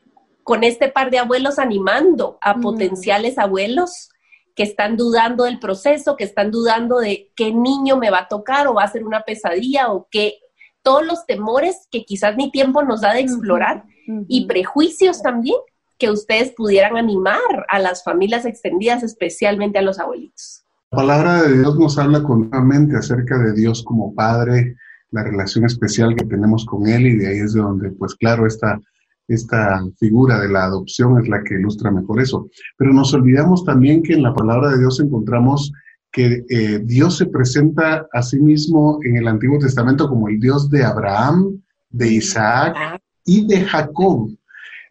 con 0.43 0.63
este 0.63 0.89
par 0.89 1.11
de 1.11 1.19
abuelos 1.19 1.59
animando 1.59 2.37
a 2.41 2.55
potenciales 2.55 3.37
abuelos 3.37 4.09
que 4.55 4.63
están 4.63 4.97
dudando 4.97 5.45
del 5.45 5.59
proceso, 5.59 6.17
que 6.17 6.23
están 6.23 6.51
dudando 6.51 6.99
de 6.99 7.31
qué 7.35 7.53
niño 7.53 7.97
me 7.97 8.09
va 8.09 8.19
a 8.19 8.27
tocar 8.27 8.67
o 8.67 8.73
va 8.73 8.83
a 8.83 8.91
ser 8.91 9.05
una 9.05 9.21
pesadilla 9.21 9.91
o 9.91 10.07
qué, 10.11 10.39
todos 10.83 11.05
los 11.05 11.25
temores 11.25 11.87
que 11.89 12.03
quizás 12.03 12.35
ni 12.35 12.51
tiempo 12.51 12.83
nos 12.83 13.01
da 13.01 13.13
de 13.13 13.21
explorar 13.21 13.85
y 14.27 14.45
prejuicios 14.45 15.21
también 15.21 15.57
que 16.01 16.09
ustedes 16.09 16.51
pudieran 16.57 16.97
animar 16.97 17.65
a 17.69 17.77
las 17.77 18.03
familias 18.03 18.45
extendidas, 18.45 19.03
especialmente 19.03 19.77
a 19.77 19.83
los 19.83 19.99
abuelitos. 19.99 20.65
La 20.89 20.97
palabra 20.97 21.43
de 21.43 21.59
Dios 21.59 21.77
nos 21.77 21.99
habla 21.99 22.23
continuamente 22.23 22.97
acerca 22.97 23.37
de 23.37 23.53
Dios 23.53 23.83
como 23.83 24.15
Padre, 24.15 24.75
la 25.11 25.23
relación 25.23 25.63
especial 25.65 26.15
que 26.15 26.25
tenemos 26.25 26.65
con 26.65 26.87
Él 26.87 27.05
y 27.05 27.17
de 27.17 27.27
ahí 27.27 27.37
es 27.37 27.53
de 27.53 27.61
donde, 27.61 27.91
pues 27.91 28.15
claro, 28.15 28.47
esta, 28.47 28.79
esta 29.27 29.85
figura 29.99 30.39
de 30.39 30.49
la 30.49 30.63
adopción 30.63 31.21
es 31.21 31.29
la 31.29 31.43
que 31.43 31.53
ilustra 31.53 31.91
mejor 31.91 32.19
eso. 32.19 32.49
Pero 32.77 32.93
nos 32.93 33.13
olvidamos 33.13 33.63
también 33.63 34.01
que 34.01 34.13
en 34.13 34.23
la 34.23 34.33
palabra 34.33 34.71
de 34.71 34.79
Dios 34.79 34.99
encontramos 34.99 35.71
que 36.11 36.43
eh, 36.49 36.79
Dios 36.83 37.15
se 37.17 37.27
presenta 37.27 38.07
a 38.11 38.23
sí 38.23 38.39
mismo 38.39 38.97
en 39.03 39.17
el 39.17 39.27
Antiguo 39.27 39.59
Testamento 39.59 40.09
como 40.09 40.29
el 40.29 40.39
Dios 40.39 40.67
de 40.71 40.83
Abraham, 40.83 41.61
de 41.91 42.13
Isaac 42.13 42.99
y 43.23 43.45
de 43.45 43.61
Jacob. 43.61 44.31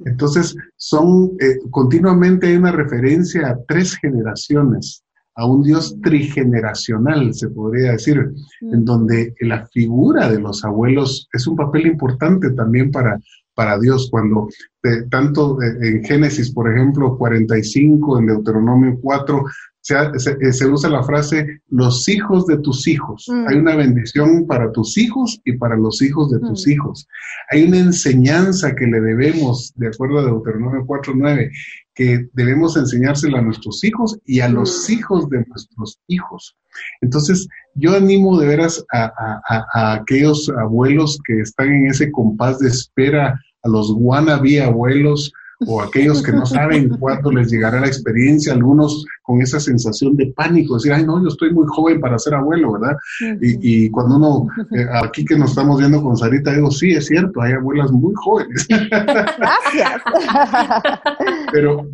Entonces, 0.05 0.57
son 0.77 1.33
eh, 1.41 1.59
continuamente 1.71 2.49
hay 2.49 2.57
una 2.57 2.73
referencia 2.73 3.49
a 3.49 3.59
tres 3.67 3.97
generaciones, 3.97 5.05
a 5.35 5.47
un 5.47 5.63
Dios 5.63 5.97
trigeneracional, 6.03 7.33
se 7.35 7.49
podría 7.49 7.93
decir, 7.93 8.33
en 8.61 8.85
donde 8.85 9.35
la 9.41 9.67
figura 9.67 10.31
de 10.31 10.41
los 10.41 10.65
abuelos 10.65 11.29
es 11.33 11.47
un 11.47 11.57
papel 11.57 11.87
importante 11.87 12.51
también 12.51 12.91
para, 12.91 13.19
para 13.55 13.79
Dios. 13.79 14.09
Cuando 14.11 14.49
eh, 14.83 15.05
tanto 15.11 15.61
eh, 15.63 15.77
en 15.81 16.05
Génesis, 16.05 16.53
por 16.53 16.71
ejemplo, 16.71 17.17
45, 17.17 18.19
en 18.19 18.27
Deuteronomio 18.27 18.99
4, 19.01 19.45
eh, 19.88 20.53
se, 20.53 20.66
usa 20.66 20.90
la 20.90 21.03
frase 21.03 21.62
los 21.69 22.09
hijos 22.09 22.47
de 22.47 22.59
tus 22.59 22.87
hijos. 22.87 23.27
Mm. 23.29 23.49
Hay 23.49 23.57
una 23.57 23.77
bendición 23.77 24.47
para 24.47 24.71
tus 24.73 24.99
hijos 24.99 25.40
y 25.45 25.55
para 25.55 25.77
los 25.77 26.03
hijos 26.03 26.31
de 26.31 26.38
tus 26.40 26.66
mm. 26.66 26.71
hijos. 26.71 27.09
Hay 27.51 27.64
una 27.64 27.79
enseñanza 27.79 28.75
que 28.75 28.87
le 28.87 29.01
debemos, 29.01 29.73
de 29.77 29.88
acuerdo 29.88 30.19
a 30.19 30.25
Deuteronomio 30.25 30.85
4.9, 30.87 31.51
que 31.95 32.29
debemos 32.35 32.77
enseñársela 32.77 33.38
a 33.38 33.43
nuestros 33.43 33.83
hijos 33.83 34.19
y 34.27 34.40
a 34.40 34.49
los 34.49 34.87
mm. 34.88 34.93
hijos 34.93 35.29
de 35.31 35.45
nuestros 35.47 35.99
hijos. 36.09 36.57
Entonces, 37.01 37.49
yo 37.75 37.97
animo 37.97 38.38
de 38.38 38.47
veras 38.47 38.85
a, 38.93 39.93
aquellos 39.95 40.51
abuelos 40.61 41.19
que 41.27 41.40
están 41.40 41.73
en 41.73 41.87
ese 41.87 42.11
compás 42.12 42.59
de 42.59 42.69
espera, 42.69 43.40
a 43.62 43.69
los 43.69 43.93
wannabe 43.97 44.62
abuelos, 44.62 45.33
o 45.66 45.83
aquellos 45.83 46.23
que 46.23 46.33
no 46.33 46.46
saben 46.46 46.88
cuándo 46.88 47.31
les 47.31 47.51
llegará 47.51 47.81
la 47.81 47.87
experiencia, 47.87 48.53
algunos 48.53 49.05
con 49.23 49.42
esa 49.42 49.61
sensación 49.61 50.16
de 50.16 50.33
pánico, 50.35 50.75
decir, 50.75 50.92
ay, 50.92 51.05
no, 51.05 51.23
yo 51.23 51.29
estoy 51.29 51.53
muy 51.53 51.66
joven 51.68 52.01
para 52.01 52.18
ser 52.18 52.35
abuelo, 52.35 52.73
¿verdad? 52.73 52.96
y, 53.40 53.90
cuando 53.90 54.16
uno, 54.16 54.49
eh, 54.77 54.87
aquí 55.03 55.25
que 55.25 55.37
nos 55.37 55.51
estamos 55.51 55.79
viendo 55.79 56.03
con 56.03 56.16
Sarita, 56.16 56.53
digo, 56.53 56.70
sí, 56.70 56.92
es 56.92 57.07
cierto, 57.07 57.42
hay 57.42 57.53
abuelas 57.53 57.92
muy 57.92 58.14
jóvenes. 58.16 58.66
Gracias. 58.68 60.03
pero 61.53 61.87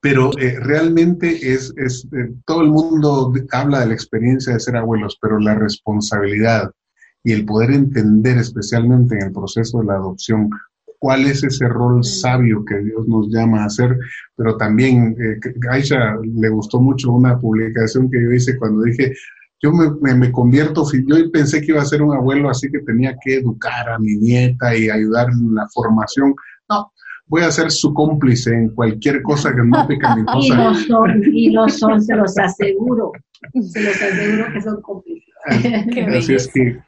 pero 0.00 0.36
eh, 0.36 0.58
realmente 0.58 1.52
es, 1.52 1.72
es 1.76 2.04
eh, 2.12 2.32
todo 2.44 2.62
el 2.62 2.70
mundo 2.70 3.32
habla 3.52 3.80
de 3.80 3.86
la 3.86 3.94
experiencia 3.94 4.52
de 4.52 4.58
ser 4.58 4.76
abuelos, 4.76 5.16
pero 5.22 5.38
la 5.38 5.54
responsabilidad 5.54 6.72
y 7.22 7.32
el 7.32 7.44
poder 7.44 7.70
entender 7.70 8.36
especialmente 8.36 9.14
en 9.14 9.26
el 9.26 9.32
proceso 9.32 9.78
de 9.78 9.86
la 9.86 9.94
adopción 9.94 10.50
cuál 11.02 11.26
es 11.26 11.42
ese 11.42 11.66
rol 11.66 12.04
sabio 12.04 12.64
que 12.64 12.78
Dios 12.78 13.08
nos 13.08 13.26
llama 13.28 13.64
a 13.64 13.66
hacer, 13.66 13.98
pero 14.36 14.56
también 14.56 15.16
eh, 15.18 15.36
Aisha 15.68 16.16
le 16.22 16.48
gustó 16.48 16.80
mucho 16.80 17.10
una 17.10 17.40
publicación 17.40 18.08
que 18.08 18.22
yo 18.22 18.30
hice 18.30 18.56
cuando 18.56 18.84
dije, 18.84 19.12
yo 19.60 19.72
me, 19.72 20.14
me, 20.14 20.30
convierto, 20.30 20.84
yo 20.92 21.16
pensé 21.32 21.60
que 21.60 21.72
iba 21.72 21.82
a 21.82 21.86
ser 21.86 22.02
un 22.02 22.14
abuelo, 22.14 22.48
así 22.48 22.70
que 22.70 22.78
tenía 22.86 23.16
que 23.20 23.38
educar 23.38 23.88
a 23.88 23.98
mi 23.98 24.14
nieta 24.14 24.76
y 24.76 24.90
ayudar 24.90 25.30
en 25.30 25.52
la 25.56 25.66
formación. 25.74 26.36
No, 26.68 26.92
voy 27.26 27.42
a 27.42 27.50
ser 27.50 27.72
su 27.72 27.92
cómplice 27.92 28.54
en 28.54 28.68
cualquier 28.68 29.22
cosa 29.22 29.50
que 29.52 29.62
no 29.64 29.84
pica 29.88 30.14
mi 30.14 30.24
cosa. 30.24 30.38
Y 30.40 30.50
lo 30.56 30.74
son, 30.74 31.22
y 31.24 31.50
lo 31.50 31.68
son, 31.68 32.00
se 32.00 32.14
los 32.14 32.38
aseguro. 32.38 33.10
Se 33.60 33.82
los 33.82 34.00
aseguro 34.00 34.52
que 34.52 34.60
son 34.60 34.80
cómplices. 34.82 35.34
Así 36.16 36.34
es 36.34 36.46
que 36.46 36.78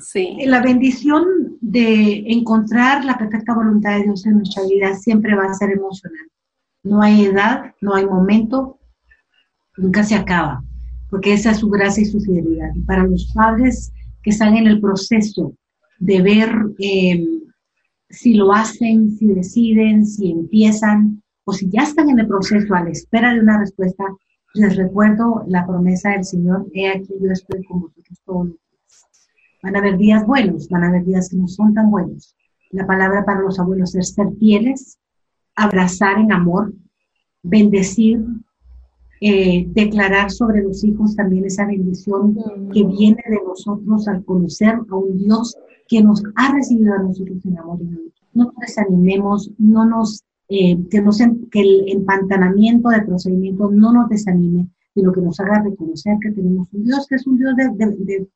Sí. 0.00 0.36
La 0.44 0.60
bendición 0.60 1.24
de 1.60 2.24
encontrar 2.26 3.04
la 3.04 3.16
perfecta 3.16 3.54
voluntad 3.54 3.96
de 3.96 4.04
Dios 4.04 4.26
en 4.26 4.38
nuestra 4.38 4.64
vida 4.64 4.94
siempre 4.94 5.34
va 5.34 5.44
a 5.44 5.54
ser 5.54 5.70
emocional. 5.70 6.26
No 6.82 7.02
hay 7.02 7.26
edad, 7.26 7.74
no 7.80 7.94
hay 7.94 8.06
momento, 8.06 8.78
nunca 9.76 10.04
se 10.04 10.14
acaba, 10.14 10.62
porque 11.10 11.32
esa 11.32 11.52
es 11.52 11.58
su 11.58 11.68
gracia 11.68 12.02
y 12.02 12.06
su 12.06 12.20
fidelidad. 12.20 12.74
Y 12.74 12.80
para 12.80 13.04
los 13.04 13.32
padres 13.34 13.92
que 14.22 14.30
están 14.30 14.56
en 14.56 14.66
el 14.66 14.80
proceso 14.80 15.54
de 15.98 16.22
ver 16.22 16.50
em, 16.78 17.42
si 18.10 18.34
lo 18.34 18.52
hacen, 18.52 19.10
si 19.16 19.26
deciden, 19.26 20.06
si 20.06 20.30
empiezan, 20.32 21.22
o 21.44 21.52
si 21.52 21.68
ya 21.68 21.82
están 21.82 22.10
en 22.10 22.20
el 22.20 22.26
proceso 22.26 22.74
a 22.74 22.84
la 22.84 22.90
espera 22.90 23.32
de 23.32 23.40
una 23.40 23.58
respuesta, 23.58 24.04
les 24.54 24.76
recuerdo 24.76 25.44
la 25.46 25.66
promesa 25.66 26.10
del 26.10 26.24
Señor, 26.24 26.66
he 26.72 26.88
aquí 26.88 27.12
yo 27.20 27.30
estoy 27.30 27.64
con 27.64 27.82
vosotros 27.82 28.18
todos 28.24 28.48
Van 29.62 29.74
a 29.74 29.80
haber 29.80 29.96
días 29.98 30.26
buenos, 30.26 30.68
van 30.68 30.84
a 30.84 30.88
haber 30.88 31.04
días 31.04 31.28
que 31.28 31.36
no 31.36 31.48
son 31.48 31.74
tan 31.74 31.90
buenos. 31.90 32.36
La 32.70 32.86
palabra 32.86 33.24
para 33.24 33.40
los 33.40 33.58
abuelos 33.58 33.94
es 33.94 34.10
ser 34.10 34.28
fieles, 34.38 34.98
abrazar 35.56 36.18
en 36.18 36.32
amor, 36.32 36.72
bendecir, 37.42 38.24
eh, 39.20 39.66
declarar 39.70 40.30
sobre 40.30 40.62
los 40.62 40.84
hijos 40.84 41.16
también 41.16 41.44
esa 41.44 41.66
bendición 41.66 42.36
que 42.72 42.84
viene 42.84 43.22
de 43.28 43.40
nosotros 43.44 44.06
al 44.06 44.24
conocer 44.24 44.78
a 44.88 44.94
un 44.94 45.18
Dios 45.18 45.56
que 45.88 46.02
nos 46.02 46.22
ha 46.36 46.54
recibido 46.54 46.94
a 46.94 47.02
nosotros 47.02 47.44
en 47.44 47.58
amor 47.58 47.80
y 47.82 48.12
No 48.34 48.44
nos 48.44 48.54
desanimemos, 48.60 49.50
no 49.58 49.86
nos, 49.86 50.22
eh, 50.48 50.78
que, 50.88 51.00
nos, 51.00 51.18
que 51.50 51.60
el 51.60 51.88
empantanamiento 51.88 52.90
del 52.90 53.06
procedimiento 53.06 53.68
no 53.70 53.92
nos 53.92 54.08
desanime, 54.08 54.68
sino 54.94 55.10
que 55.10 55.20
nos 55.20 55.40
haga 55.40 55.62
reconocer 55.62 56.16
que 56.20 56.30
tenemos 56.30 56.68
un 56.72 56.84
Dios 56.84 57.06
que 57.08 57.16
es 57.16 57.26
un 57.26 57.38
Dios 57.38 57.56
de, 57.56 57.70
de, 57.70 57.96
de 58.04 58.28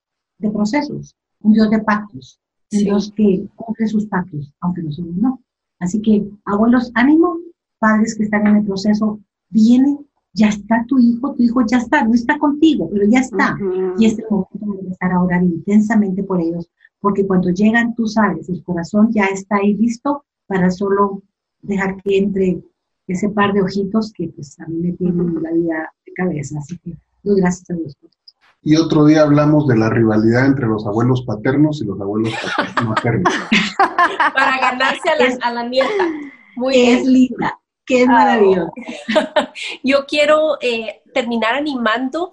procesos, 0.50 1.16
un 1.40 1.52
Dios 1.52 1.70
de 1.70 1.80
pactos, 1.80 2.40
un 2.72 2.78
Dios 2.80 3.12
que 3.14 3.46
cumple 3.56 3.86
sus 3.86 4.06
pactos, 4.06 4.52
aunque 4.60 4.82
nosotros 4.82 5.14
no. 5.16 5.42
Así 5.78 6.00
que, 6.00 6.24
abuelos, 6.44 6.90
ánimo, 6.94 7.36
padres 7.78 8.14
que 8.14 8.24
están 8.24 8.46
en 8.46 8.56
el 8.56 8.64
proceso, 8.64 9.20
viene, 9.50 9.98
ya 10.32 10.48
está 10.48 10.84
tu 10.86 10.98
hijo, 10.98 11.34
tu 11.34 11.42
hijo 11.42 11.60
ya 11.66 11.78
está, 11.78 12.04
no 12.04 12.14
está 12.14 12.38
contigo, 12.38 12.88
pero 12.90 13.06
ya 13.06 13.20
está. 13.20 13.58
Y 13.98 14.06
es 14.06 14.18
el 14.18 14.24
momento 14.30 14.72
de 14.72 14.80
empezar 14.80 15.12
a 15.12 15.22
orar 15.22 15.42
intensamente 15.42 16.22
por 16.22 16.40
ellos, 16.40 16.70
porque 17.00 17.26
cuando 17.26 17.50
llegan, 17.50 17.94
tú 17.94 18.06
sabes, 18.06 18.48
el 18.48 18.62
corazón 18.62 19.10
ya 19.12 19.24
está 19.24 19.56
ahí 19.56 19.74
listo 19.74 20.24
para 20.46 20.70
solo 20.70 21.22
dejar 21.60 21.96
que 22.02 22.18
entre 22.18 22.62
ese 23.06 23.28
par 23.28 23.52
de 23.52 23.62
ojitos 23.62 24.12
que 24.12 24.28
pues 24.28 24.58
a 24.60 24.66
mí 24.66 24.76
me 24.76 24.92
tienen 24.92 25.42
la 25.42 25.52
vida 25.52 25.92
de 26.06 26.12
cabeza. 26.12 26.58
Así 26.58 26.78
que 26.78 26.96
doy 27.22 27.40
gracias 27.40 27.70
a 27.70 27.74
Dios 27.74 27.96
por 27.96 28.10
y 28.64 28.76
otro 28.76 29.04
día 29.04 29.22
hablamos 29.22 29.66
de 29.66 29.76
la 29.76 29.90
rivalidad 29.90 30.46
entre 30.46 30.66
los 30.66 30.86
abuelos 30.86 31.22
paternos 31.22 31.82
y 31.82 31.84
los 31.84 32.00
abuelos 32.00 32.32
maternos. 32.84 33.34
Para 34.34 34.58
ganarse 34.58 35.10
a 35.42 35.50
la, 35.50 35.64
nieta. 35.64 36.04
Muy 36.54 36.76
es 36.76 37.04
linda, 37.04 37.58
qué 37.84 38.06
maravilloso. 38.06 38.72
Yo 39.82 40.06
quiero 40.06 40.58
eh, 40.60 41.02
terminar 41.12 41.54
animando 41.54 42.30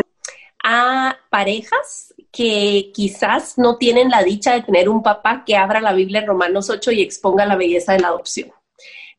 a 0.64 1.16
parejas 1.32 2.14
que 2.32 2.92
quizás 2.94 3.58
no 3.58 3.78
tienen 3.78 4.10
la 4.10 4.22
dicha 4.22 4.54
de 4.54 4.62
tener 4.62 4.88
un 4.88 5.02
papá 5.02 5.44
que 5.46 5.58
abra 5.58 5.82
la 5.82 5.94
Biblia 5.94 6.22
en 6.22 6.28
Romanos 6.28 6.70
8 6.70 6.92
y 6.92 7.02
exponga 7.02 7.46
la 7.46 7.56
belleza 7.56 7.94
de 7.94 8.02
la 8.02 8.10
adopción. 8.10 8.52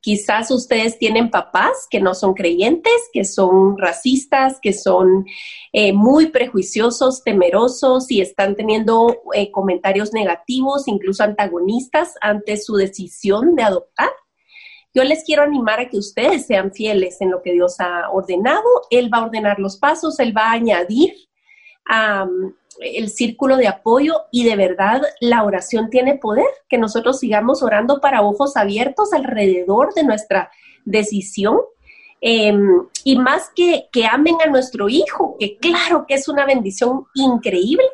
Quizás 0.02 0.50
ustedes 0.50 0.98
tienen 0.98 1.30
papás 1.30 1.86
que 1.90 2.00
no 2.00 2.14
son 2.14 2.32
creyentes, 2.32 2.92
que 3.12 3.24
son 3.24 3.76
racistas, 3.76 4.58
que 4.62 4.72
son 4.72 5.26
eh, 5.72 5.92
muy 5.92 6.28
prejuiciosos, 6.28 7.22
temerosos 7.22 8.10
y 8.10 8.22
están 8.22 8.56
teniendo 8.56 9.18
eh, 9.34 9.50
comentarios 9.50 10.14
negativos, 10.14 10.88
incluso 10.88 11.22
antagonistas 11.22 12.14
ante 12.22 12.56
su 12.56 12.76
decisión 12.76 13.54
de 13.54 13.62
adoptar. 13.62 14.10
Yo 14.94 15.04
les 15.04 15.22
quiero 15.22 15.42
animar 15.42 15.80
a 15.80 15.88
que 15.88 15.98
ustedes 15.98 16.46
sean 16.46 16.72
fieles 16.72 17.20
en 17.20 17.30
lo 17.30 17.42
que 17.42 17.52
Dios 17.52 17.78
ha 17.78 18.10
ordenado. 18.10 18.64
Él 18.90 19.12
va 19.12 19.18
a 19.18 19.26
ordenar 19.26 19.58
los 19.60 19.76
pasos, 19.76 20.18
Él 20.18 20.36
va 20.36 20.48
a 20.48 20.52
añadir 20.52 21.12
el 22.80 23.10
círculo 23.10 23.56
de 23.56 23.68
apoyo 23.68 24.22
y 24.30 24.44
de 24.44 24.56
verdad 24.56 25.02
la 25.20 25.44
oración 25.44 25.90
tiene 25.90 26.16
poder, 26.16 26.46
que 26.68 26.78
nosotros 26.78 27.18
sigamos 27.18 27.62
orando 27.62 28.00
para 28.00 28.22
ojos 28.22 28.56
abiertos 28.56 29.12
alrededor 29.12 29.92
de 29.94 30.04
nuestra 30.04 30.50
decisión. 30.84 31.58
Em, 32.22 32.86
y 33.02 33.16
más 33.18 33.50
que, 33.54 33.88
que 33.92 34.06
amen 34.06 34.36
a 34.44 34.50
nuestro 34.50 34.88
hijo, 34.88 35.36
que 35.38 35.56
claro 35.56 36.04
que 36.06 36.14
es 36.14 36.28
una 36.28 36.44
bendición 36.44 37.06
increíble, 37.14 37.84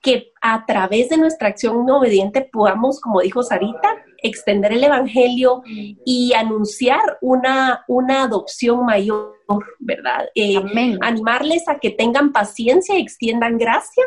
que 0.00 0.32
a 0.40 0.64
través 0.64 1.10
de 1.10 1.18
nuestra 1.18 1.48
acción 1.48 1.88
obediente 1.90 2.48
podamos, 2.50 3.00
como 3.00 3.20
dijo 3.20 3.42
Sarita, 3.42 4.02
extender 4.22 4.72
el 4.72 4.84
Evangelio 4.84 5.62
y 6.04 6.32
anunciar 6.34 7.18
una, 7.20 7.84
una 7.88 8.24
adopción 8.24 8.84
mayor, 8.84 9.34
¿verdad? 9.78 10.28
Eh, 10.34 10.56
animarles 11.00 11.68
a 11.68 11.78
que 11.78 11.90
tengan 11.90 12.32
paciencia 12.32 12.98
y 12.98 13.02
extiendan 13.02 13.58
gracia 13.58 14.04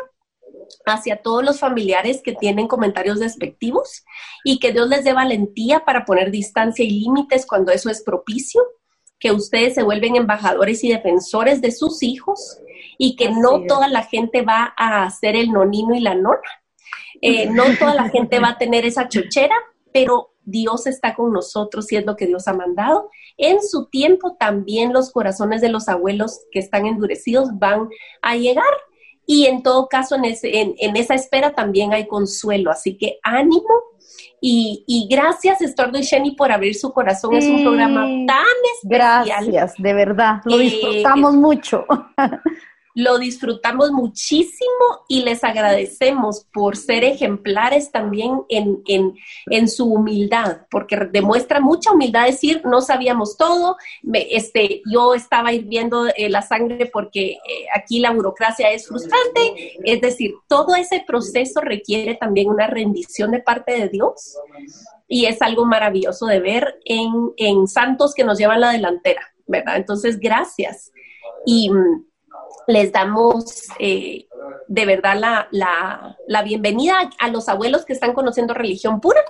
hacia 0.86 1.22
todos 1.22 1.44
los 1.44 1.60
familiares 1.60 2.20
que 2.22 2.32
tienen 2.32 2.68
comentarios 2.68 3.20
despectivos 3.20 4.04
y 4.44 4.58
que 4.58 4.72
Dios 4.72 4.88
les 4.88 5.04
dé 5.04 5.12
valentía 5.12 5.84
para 5.84 6.04
poner 6.04 6.30
distancia 6.30 6.84
y 6.84 6.90
límites 6.90 7.46
cuando 7.46 7.72
eso 7.72 7.90
es 7.90 8.02
propicio, 8.02 8.62
que 9.18 9.32
ustedes 9.32 9.74
se 9.74 9.82
vuelven 9.82 10.16
embajadores 10.16 10.84
y 10.84 10.88
defensores 10.90 11.60
de 11.60 11.72
sus 11.72 12.02
hijos 12.02 12.58
y 12.98 13.16
que 13.16 13.30
no 13.30 13.64
toda 13.66 13.88
la 13.88 14.02
gente 14.02 14.42
va 14.42 14.74
a 14.76 15.04
hacer 15.04 15.36
el 15.36 15.50
nonino 15.50 15.94
y 15.94 16.00
la 16.00 16.14
nona. 16.14 16.40
Eh, 17.20 17.48
no 17.48 17.64
toda 17.78 17.94
la 17.94 18.10
gente 18.10 18.38
va 18.38 18.50
a 18.50 18.58
tener 18.58 18.84
esa 18.84 19.08
chochera, 19.08 19.54
pero 19.94 20.32
Dios 20.42 20.88
está 20.88 21.14
con 21.14 21.32
nosotros 21.32 21.90
y 21.92 21.96
es 21.96 22.04
lo 22.04 22.16
que 22.16 22.26
Dios 22.26 22.48
ha 22.48 22.52
mandado. 22.52 23.10
En 23.36 23.62
su 23.62 23.86
tiempo 23.86 24.36
también 24.38 24.92
los 24.92 25.12
corazones 25.12 25.60
de 25.60 25.68
los 25.68 25.88
abuelos 25.88 26.40
que 26.50 26.58
están 26.58 26.84
endurecidos 26.84 27.48
van 27.54 27.88
a 28.20 28.36
llegar 28.36 28.64
Y 29.26 29.46
en 29.46 29.62
todo 29.62 29.86
caso, 29.88 30.16
en, 30.16 30.24
en, 30.42 30.96
esa 30.96 31.14
espera 31.14 31.54
también 31.54 31.94
hay 31.94 32.06
consuelo. 32.06 32.70
Así 32.70 32.98
que 32.98 33.18
ánimo 33.22 33.68
y, 34.40 35.08
gracias, 35.08 35.62
Estuardo 35.62 35.98
y 35.98 36.04
Jenny, 36.04 36.32
por 36.32 36.52
abrir 36.52 36.74
su 36.74 36.92
corazón. 36.92 37.34
es 37.36 37.46
un 37.46 37.62
programa 37.62 38.02
tan 38.26 38.44
especial. 38.74 39.46
Gracias, 39.46 39.74
de 39.78 39.94
verdad. 39.94 40.42
Lo 40.44 40.58
disfrutamos 40.58 41.34
mucho. 41.34 41.86
Lo 42.94 43.18
disfrutamos 43.18 43.90
muchísimo 43.90 45.04
y 45.08 45.22
les 45.22 45.42
agradecemos 45.42 46.46
por 46.52 46.76
ser 46.76 47.02
ejemplares 47.04 47.90
también 47.90 48.42
en, 48.48 48.82
en, 48.86 49.68
su 49.68 49.86
humildad, 49.86 50.62
porque 50.70 50.96
demuestra 51.10 51.60
mucha 51.60 51.92
humildad 51.92 52.26
decir, 52.26 52.62
no 52.64 52.80
sabíamos 52.80 53.36
todo, 53.36 53.76
este, 54.12 54.82
yo 54.90 55.14
estaba 55.14 55.52
hirviendo 55.52 56.06
eh, 56.16 56.28
la 56.28 56.42
sangre 56.42 56.86
porque 56.86 57.32
eh, 57.32 57.66
aquí 57.74 57.98
la 57.98 58.12
burocracia 58.12 58.70
es 58.70 58.86
frustrante, 58.86 59.74
es 59.82 60.00
decir, 60.00 60.34
todo 60.46 60.76
ese 60.76 61.04
proceso 61.06 61.60
requiere 61.60 62.14
también 62.14 62.48
una 62.48 62.68
rendición 62.68 63.32
de 63.32 63.40
parte 63.40 63.72
de 63.72 63.88
Dios 63.88 64.36
y 65.08 65.26
es 65.26 65.42
algo 65.42 65.64
maravilloso 65.64 66.26
de 66.26 66.40
ver 66.40 66.80
en, 66.84 67.32
en 67.36 67.66
santos 67.66 68.14
que 68.14 68.24
nos 68.24 68.38
llevan 68.38 68.60
la 68.60 68.70
delantera, 68.70 69.34
¿verdad? 69.46 69.76
Entonces, 69.76 70.18
gracias. 70.18 70.92
Y 71.44 71.70
mm, 71.70 72.04
les 72.66 72.92
damos 72.92 73.68
eh, 73.78 74.26
de 74.68 74.86
verdad 74.86 75.48
la, 75.50 76.42
bienvenida 76.44 77.10
a, 77.18 77.28
los 77.28 77.48
abuelos 77.48 77.84
que 77.84 77.92
están 77.92 78.12
conociendo 78.12 78.54
religión 78.54 79.00
pura 79.00 79.20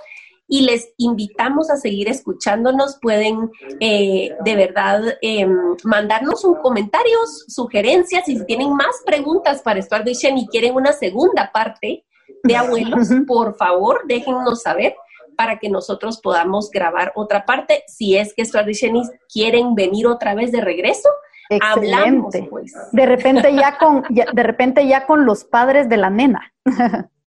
y 0.47 0.61
les 0.61 0.93
invitamos 0.97 1.71
a 1.71 1.77
seguir 1.77 2.07
escuchándonos. 2.07 2.97
Pueden 3.01 3.49
eh, 3.79 4.31
de 4.43 4.55
verdad 4.55 5.01
em, 5.21 5.75
mandarnos 5.83 6.43
un 6.45 6.55
comentarios, 6.55 7.45
sugerencias 7.47 8.27
y 8.29 8.37
si 8.37 8.45
tienen 8.45 8.73
más 8.73 9.01
preguntas 9.05 9.61
para 9.61 9.79
Estuardo 9.79 10.09
y 10.11 10.13
Shen 10.13 10.37
y 10.37 10.47
quieren 10.47 10.75
una 10.75 10.93
segunda 10.93 11.51
parte 11.51 12.05
de 12.43 12.55
abuelos, 12.55 13.09
por 13.27 13.55
favor 13.55 14.01
déjennos 14.07 14.61
saber 14.61 14.95
para 15.35 15.59
que 15.59 15.69
nosotros 15.69 16.21
podamos 16.21 16.69
grabar 16.69 17.11
otra 17.15 17.45
parte. 17.45 17.83
Si 17.87 18.15
es 18.15 18.33
que 18.33 18.43
Estuardo 18.43 18.69
y 18.69 18.73
Shen 18.73 19.01
quieren 19.31 19.75
venir 19.75 20.07
otra 20.07 20.35
vez 20.35 20.51
de 20.51 20.61
regreso, 20.61 21.09
Excelente. 21.49 22.47
Pues. 22.49 22.73
De 22.91 23.05
repente 23.05 23.53
ya 23.53 23.77
con, 23.77 24.03
de 24.09 24.43
repente 24.43 24.87
ya 24.87 25.05
con 25.05 25.25
los 25.25 25.43
padres 25.43 25.89
de 25.89 25.97
la 25.97 26.09
nena. 26.09 26.53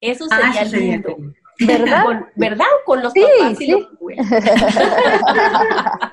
Eso 0.01 0.27
ah, 0.31 0.53
sería 0.53 0.65
lindo. 0.65 1.17
¿Verdad? 1.61 2.05
Con, 2.05 2.27
¿Verdad? 2.37 2.67
Con 2.87 3.03
los 3.03 3.13
papás 3.13 3.61
y 3.61 3.73
los 3.73 3.89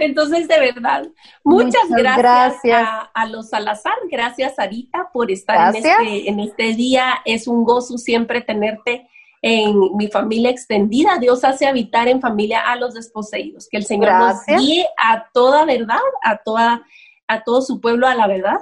Entonces, 0.00 0.46
de 0.46 0.60
verdad, 0.60 1.08
muchas, 1.42 1.88
gracias, 1.90 2.88
A, 3.14 3.26
los 3.26 3.48
Salazar, 3.48 3.94
gracias 4.08 4.54
Sarita 4.54 5.10
por 5.12 5.28
estar 5.30 5.74
en 5.74 5.84
este, 5.84 6.28
en 6.28 6.40
este 6.40 6.74
día. 6.74 7.14
Es 7.24 7.48
un 7.48 7.64
gozo 7.64 7.98
siempre 7.98 8.42
tenerte 8.42 9.08
en 9.42 9.96
mi 9.96 10.08
familia 10.08 10.50
extendida. 10.50 11.18
Dios 11.18 11.42
hace 11.44 11.66
habitar 11.66 12.06
en 12.06 12.20
familia 12.20 12.60
a 12.60 12.76
los 12.76 12.94
desposeídos. 12.94 13.68
Que 13.68 13.78
el 13.78 13.84
Señor 13.84 14.12
nos 14.12 14.46
guíe 14.46 14.86
a 14.98 15.26
toda 15.32 15.64
verdad, 15.64 15.98
a 16.22 16.36
toda 16.36 16.84
a 17.30 17.42
todo 17.44 17.62
su 17.62 17.80
pueblo 17.80 18.06
a 18.06 18.14
la 18.14 18.26
verdad. 18.26 18.58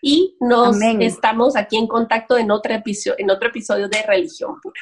Y 0.00 0.36
nos 0.40 0.80
estamos 1.00 1.56
aquí 1.56 1.76
en 1.76 1.86
contacto 1.86 2.38
en 2.38 2.50
otro, 2.50 2.72
episodio, 2.72 3.16
en 3.18 3.30
otro 3.30 3.48
episodio 3.48 3.88
de 3.88 4.02
Religión 4.02 4.54
Pura. 4.62 4.80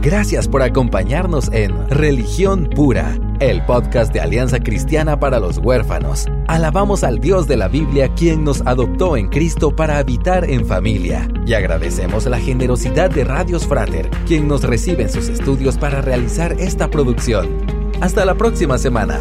Gracias 0.00 0.48
por 0.48 0.62
acompañarnos 0.62 1.48
en 1.52 1.88
Religión 1.88 2.68
Pura, 2.74 3.16
el 3.38 3.64
podcast 3.64 4.12
de 4.12 4.20
Alianza 4.20 4.58
Cristiana 4.58 5.20
para 5.20 5.38
los 5.38 5.58
Huérfanos. 5.58 6.26
Alabamos 6.48 7.04
al 7.04 7.20
Dios 7.20 7.46
de 7.46 7.56
la 7.56 7.68
Biblia 7.68 8.12
quien 8.14 8.42
nos 8.42 8.62
adoptó 8.62 9.16
en 9.16 9.28
Cristo 9.28 9.76
para 9.76 9.98
habitar 9.98 10.48
en 10.50 10.66
familia. 10.66 11.28
Y 11.46 11.54
agradecemos 11.54 12.26
la 12.26 12.40
generosidad 12.40 13.10
de 13.10 13.24
Radios 13.24 13.66
Frater, 13.66 14.10
quien 14.26 14.48
nos 14.48 14.64
recibe 14.64 15.04
en 15.04 15.10
sus 15.10 15.28
estudios 15.28 15.78
para 15.78 16.00
realizar 16.00 16.52
esta 16.58 16.88
producción. 16.90 17.48
Hasta 18.00 18.24
la 18.24 18.34
próxima 18.34 18.78
semana. 18.78 19.20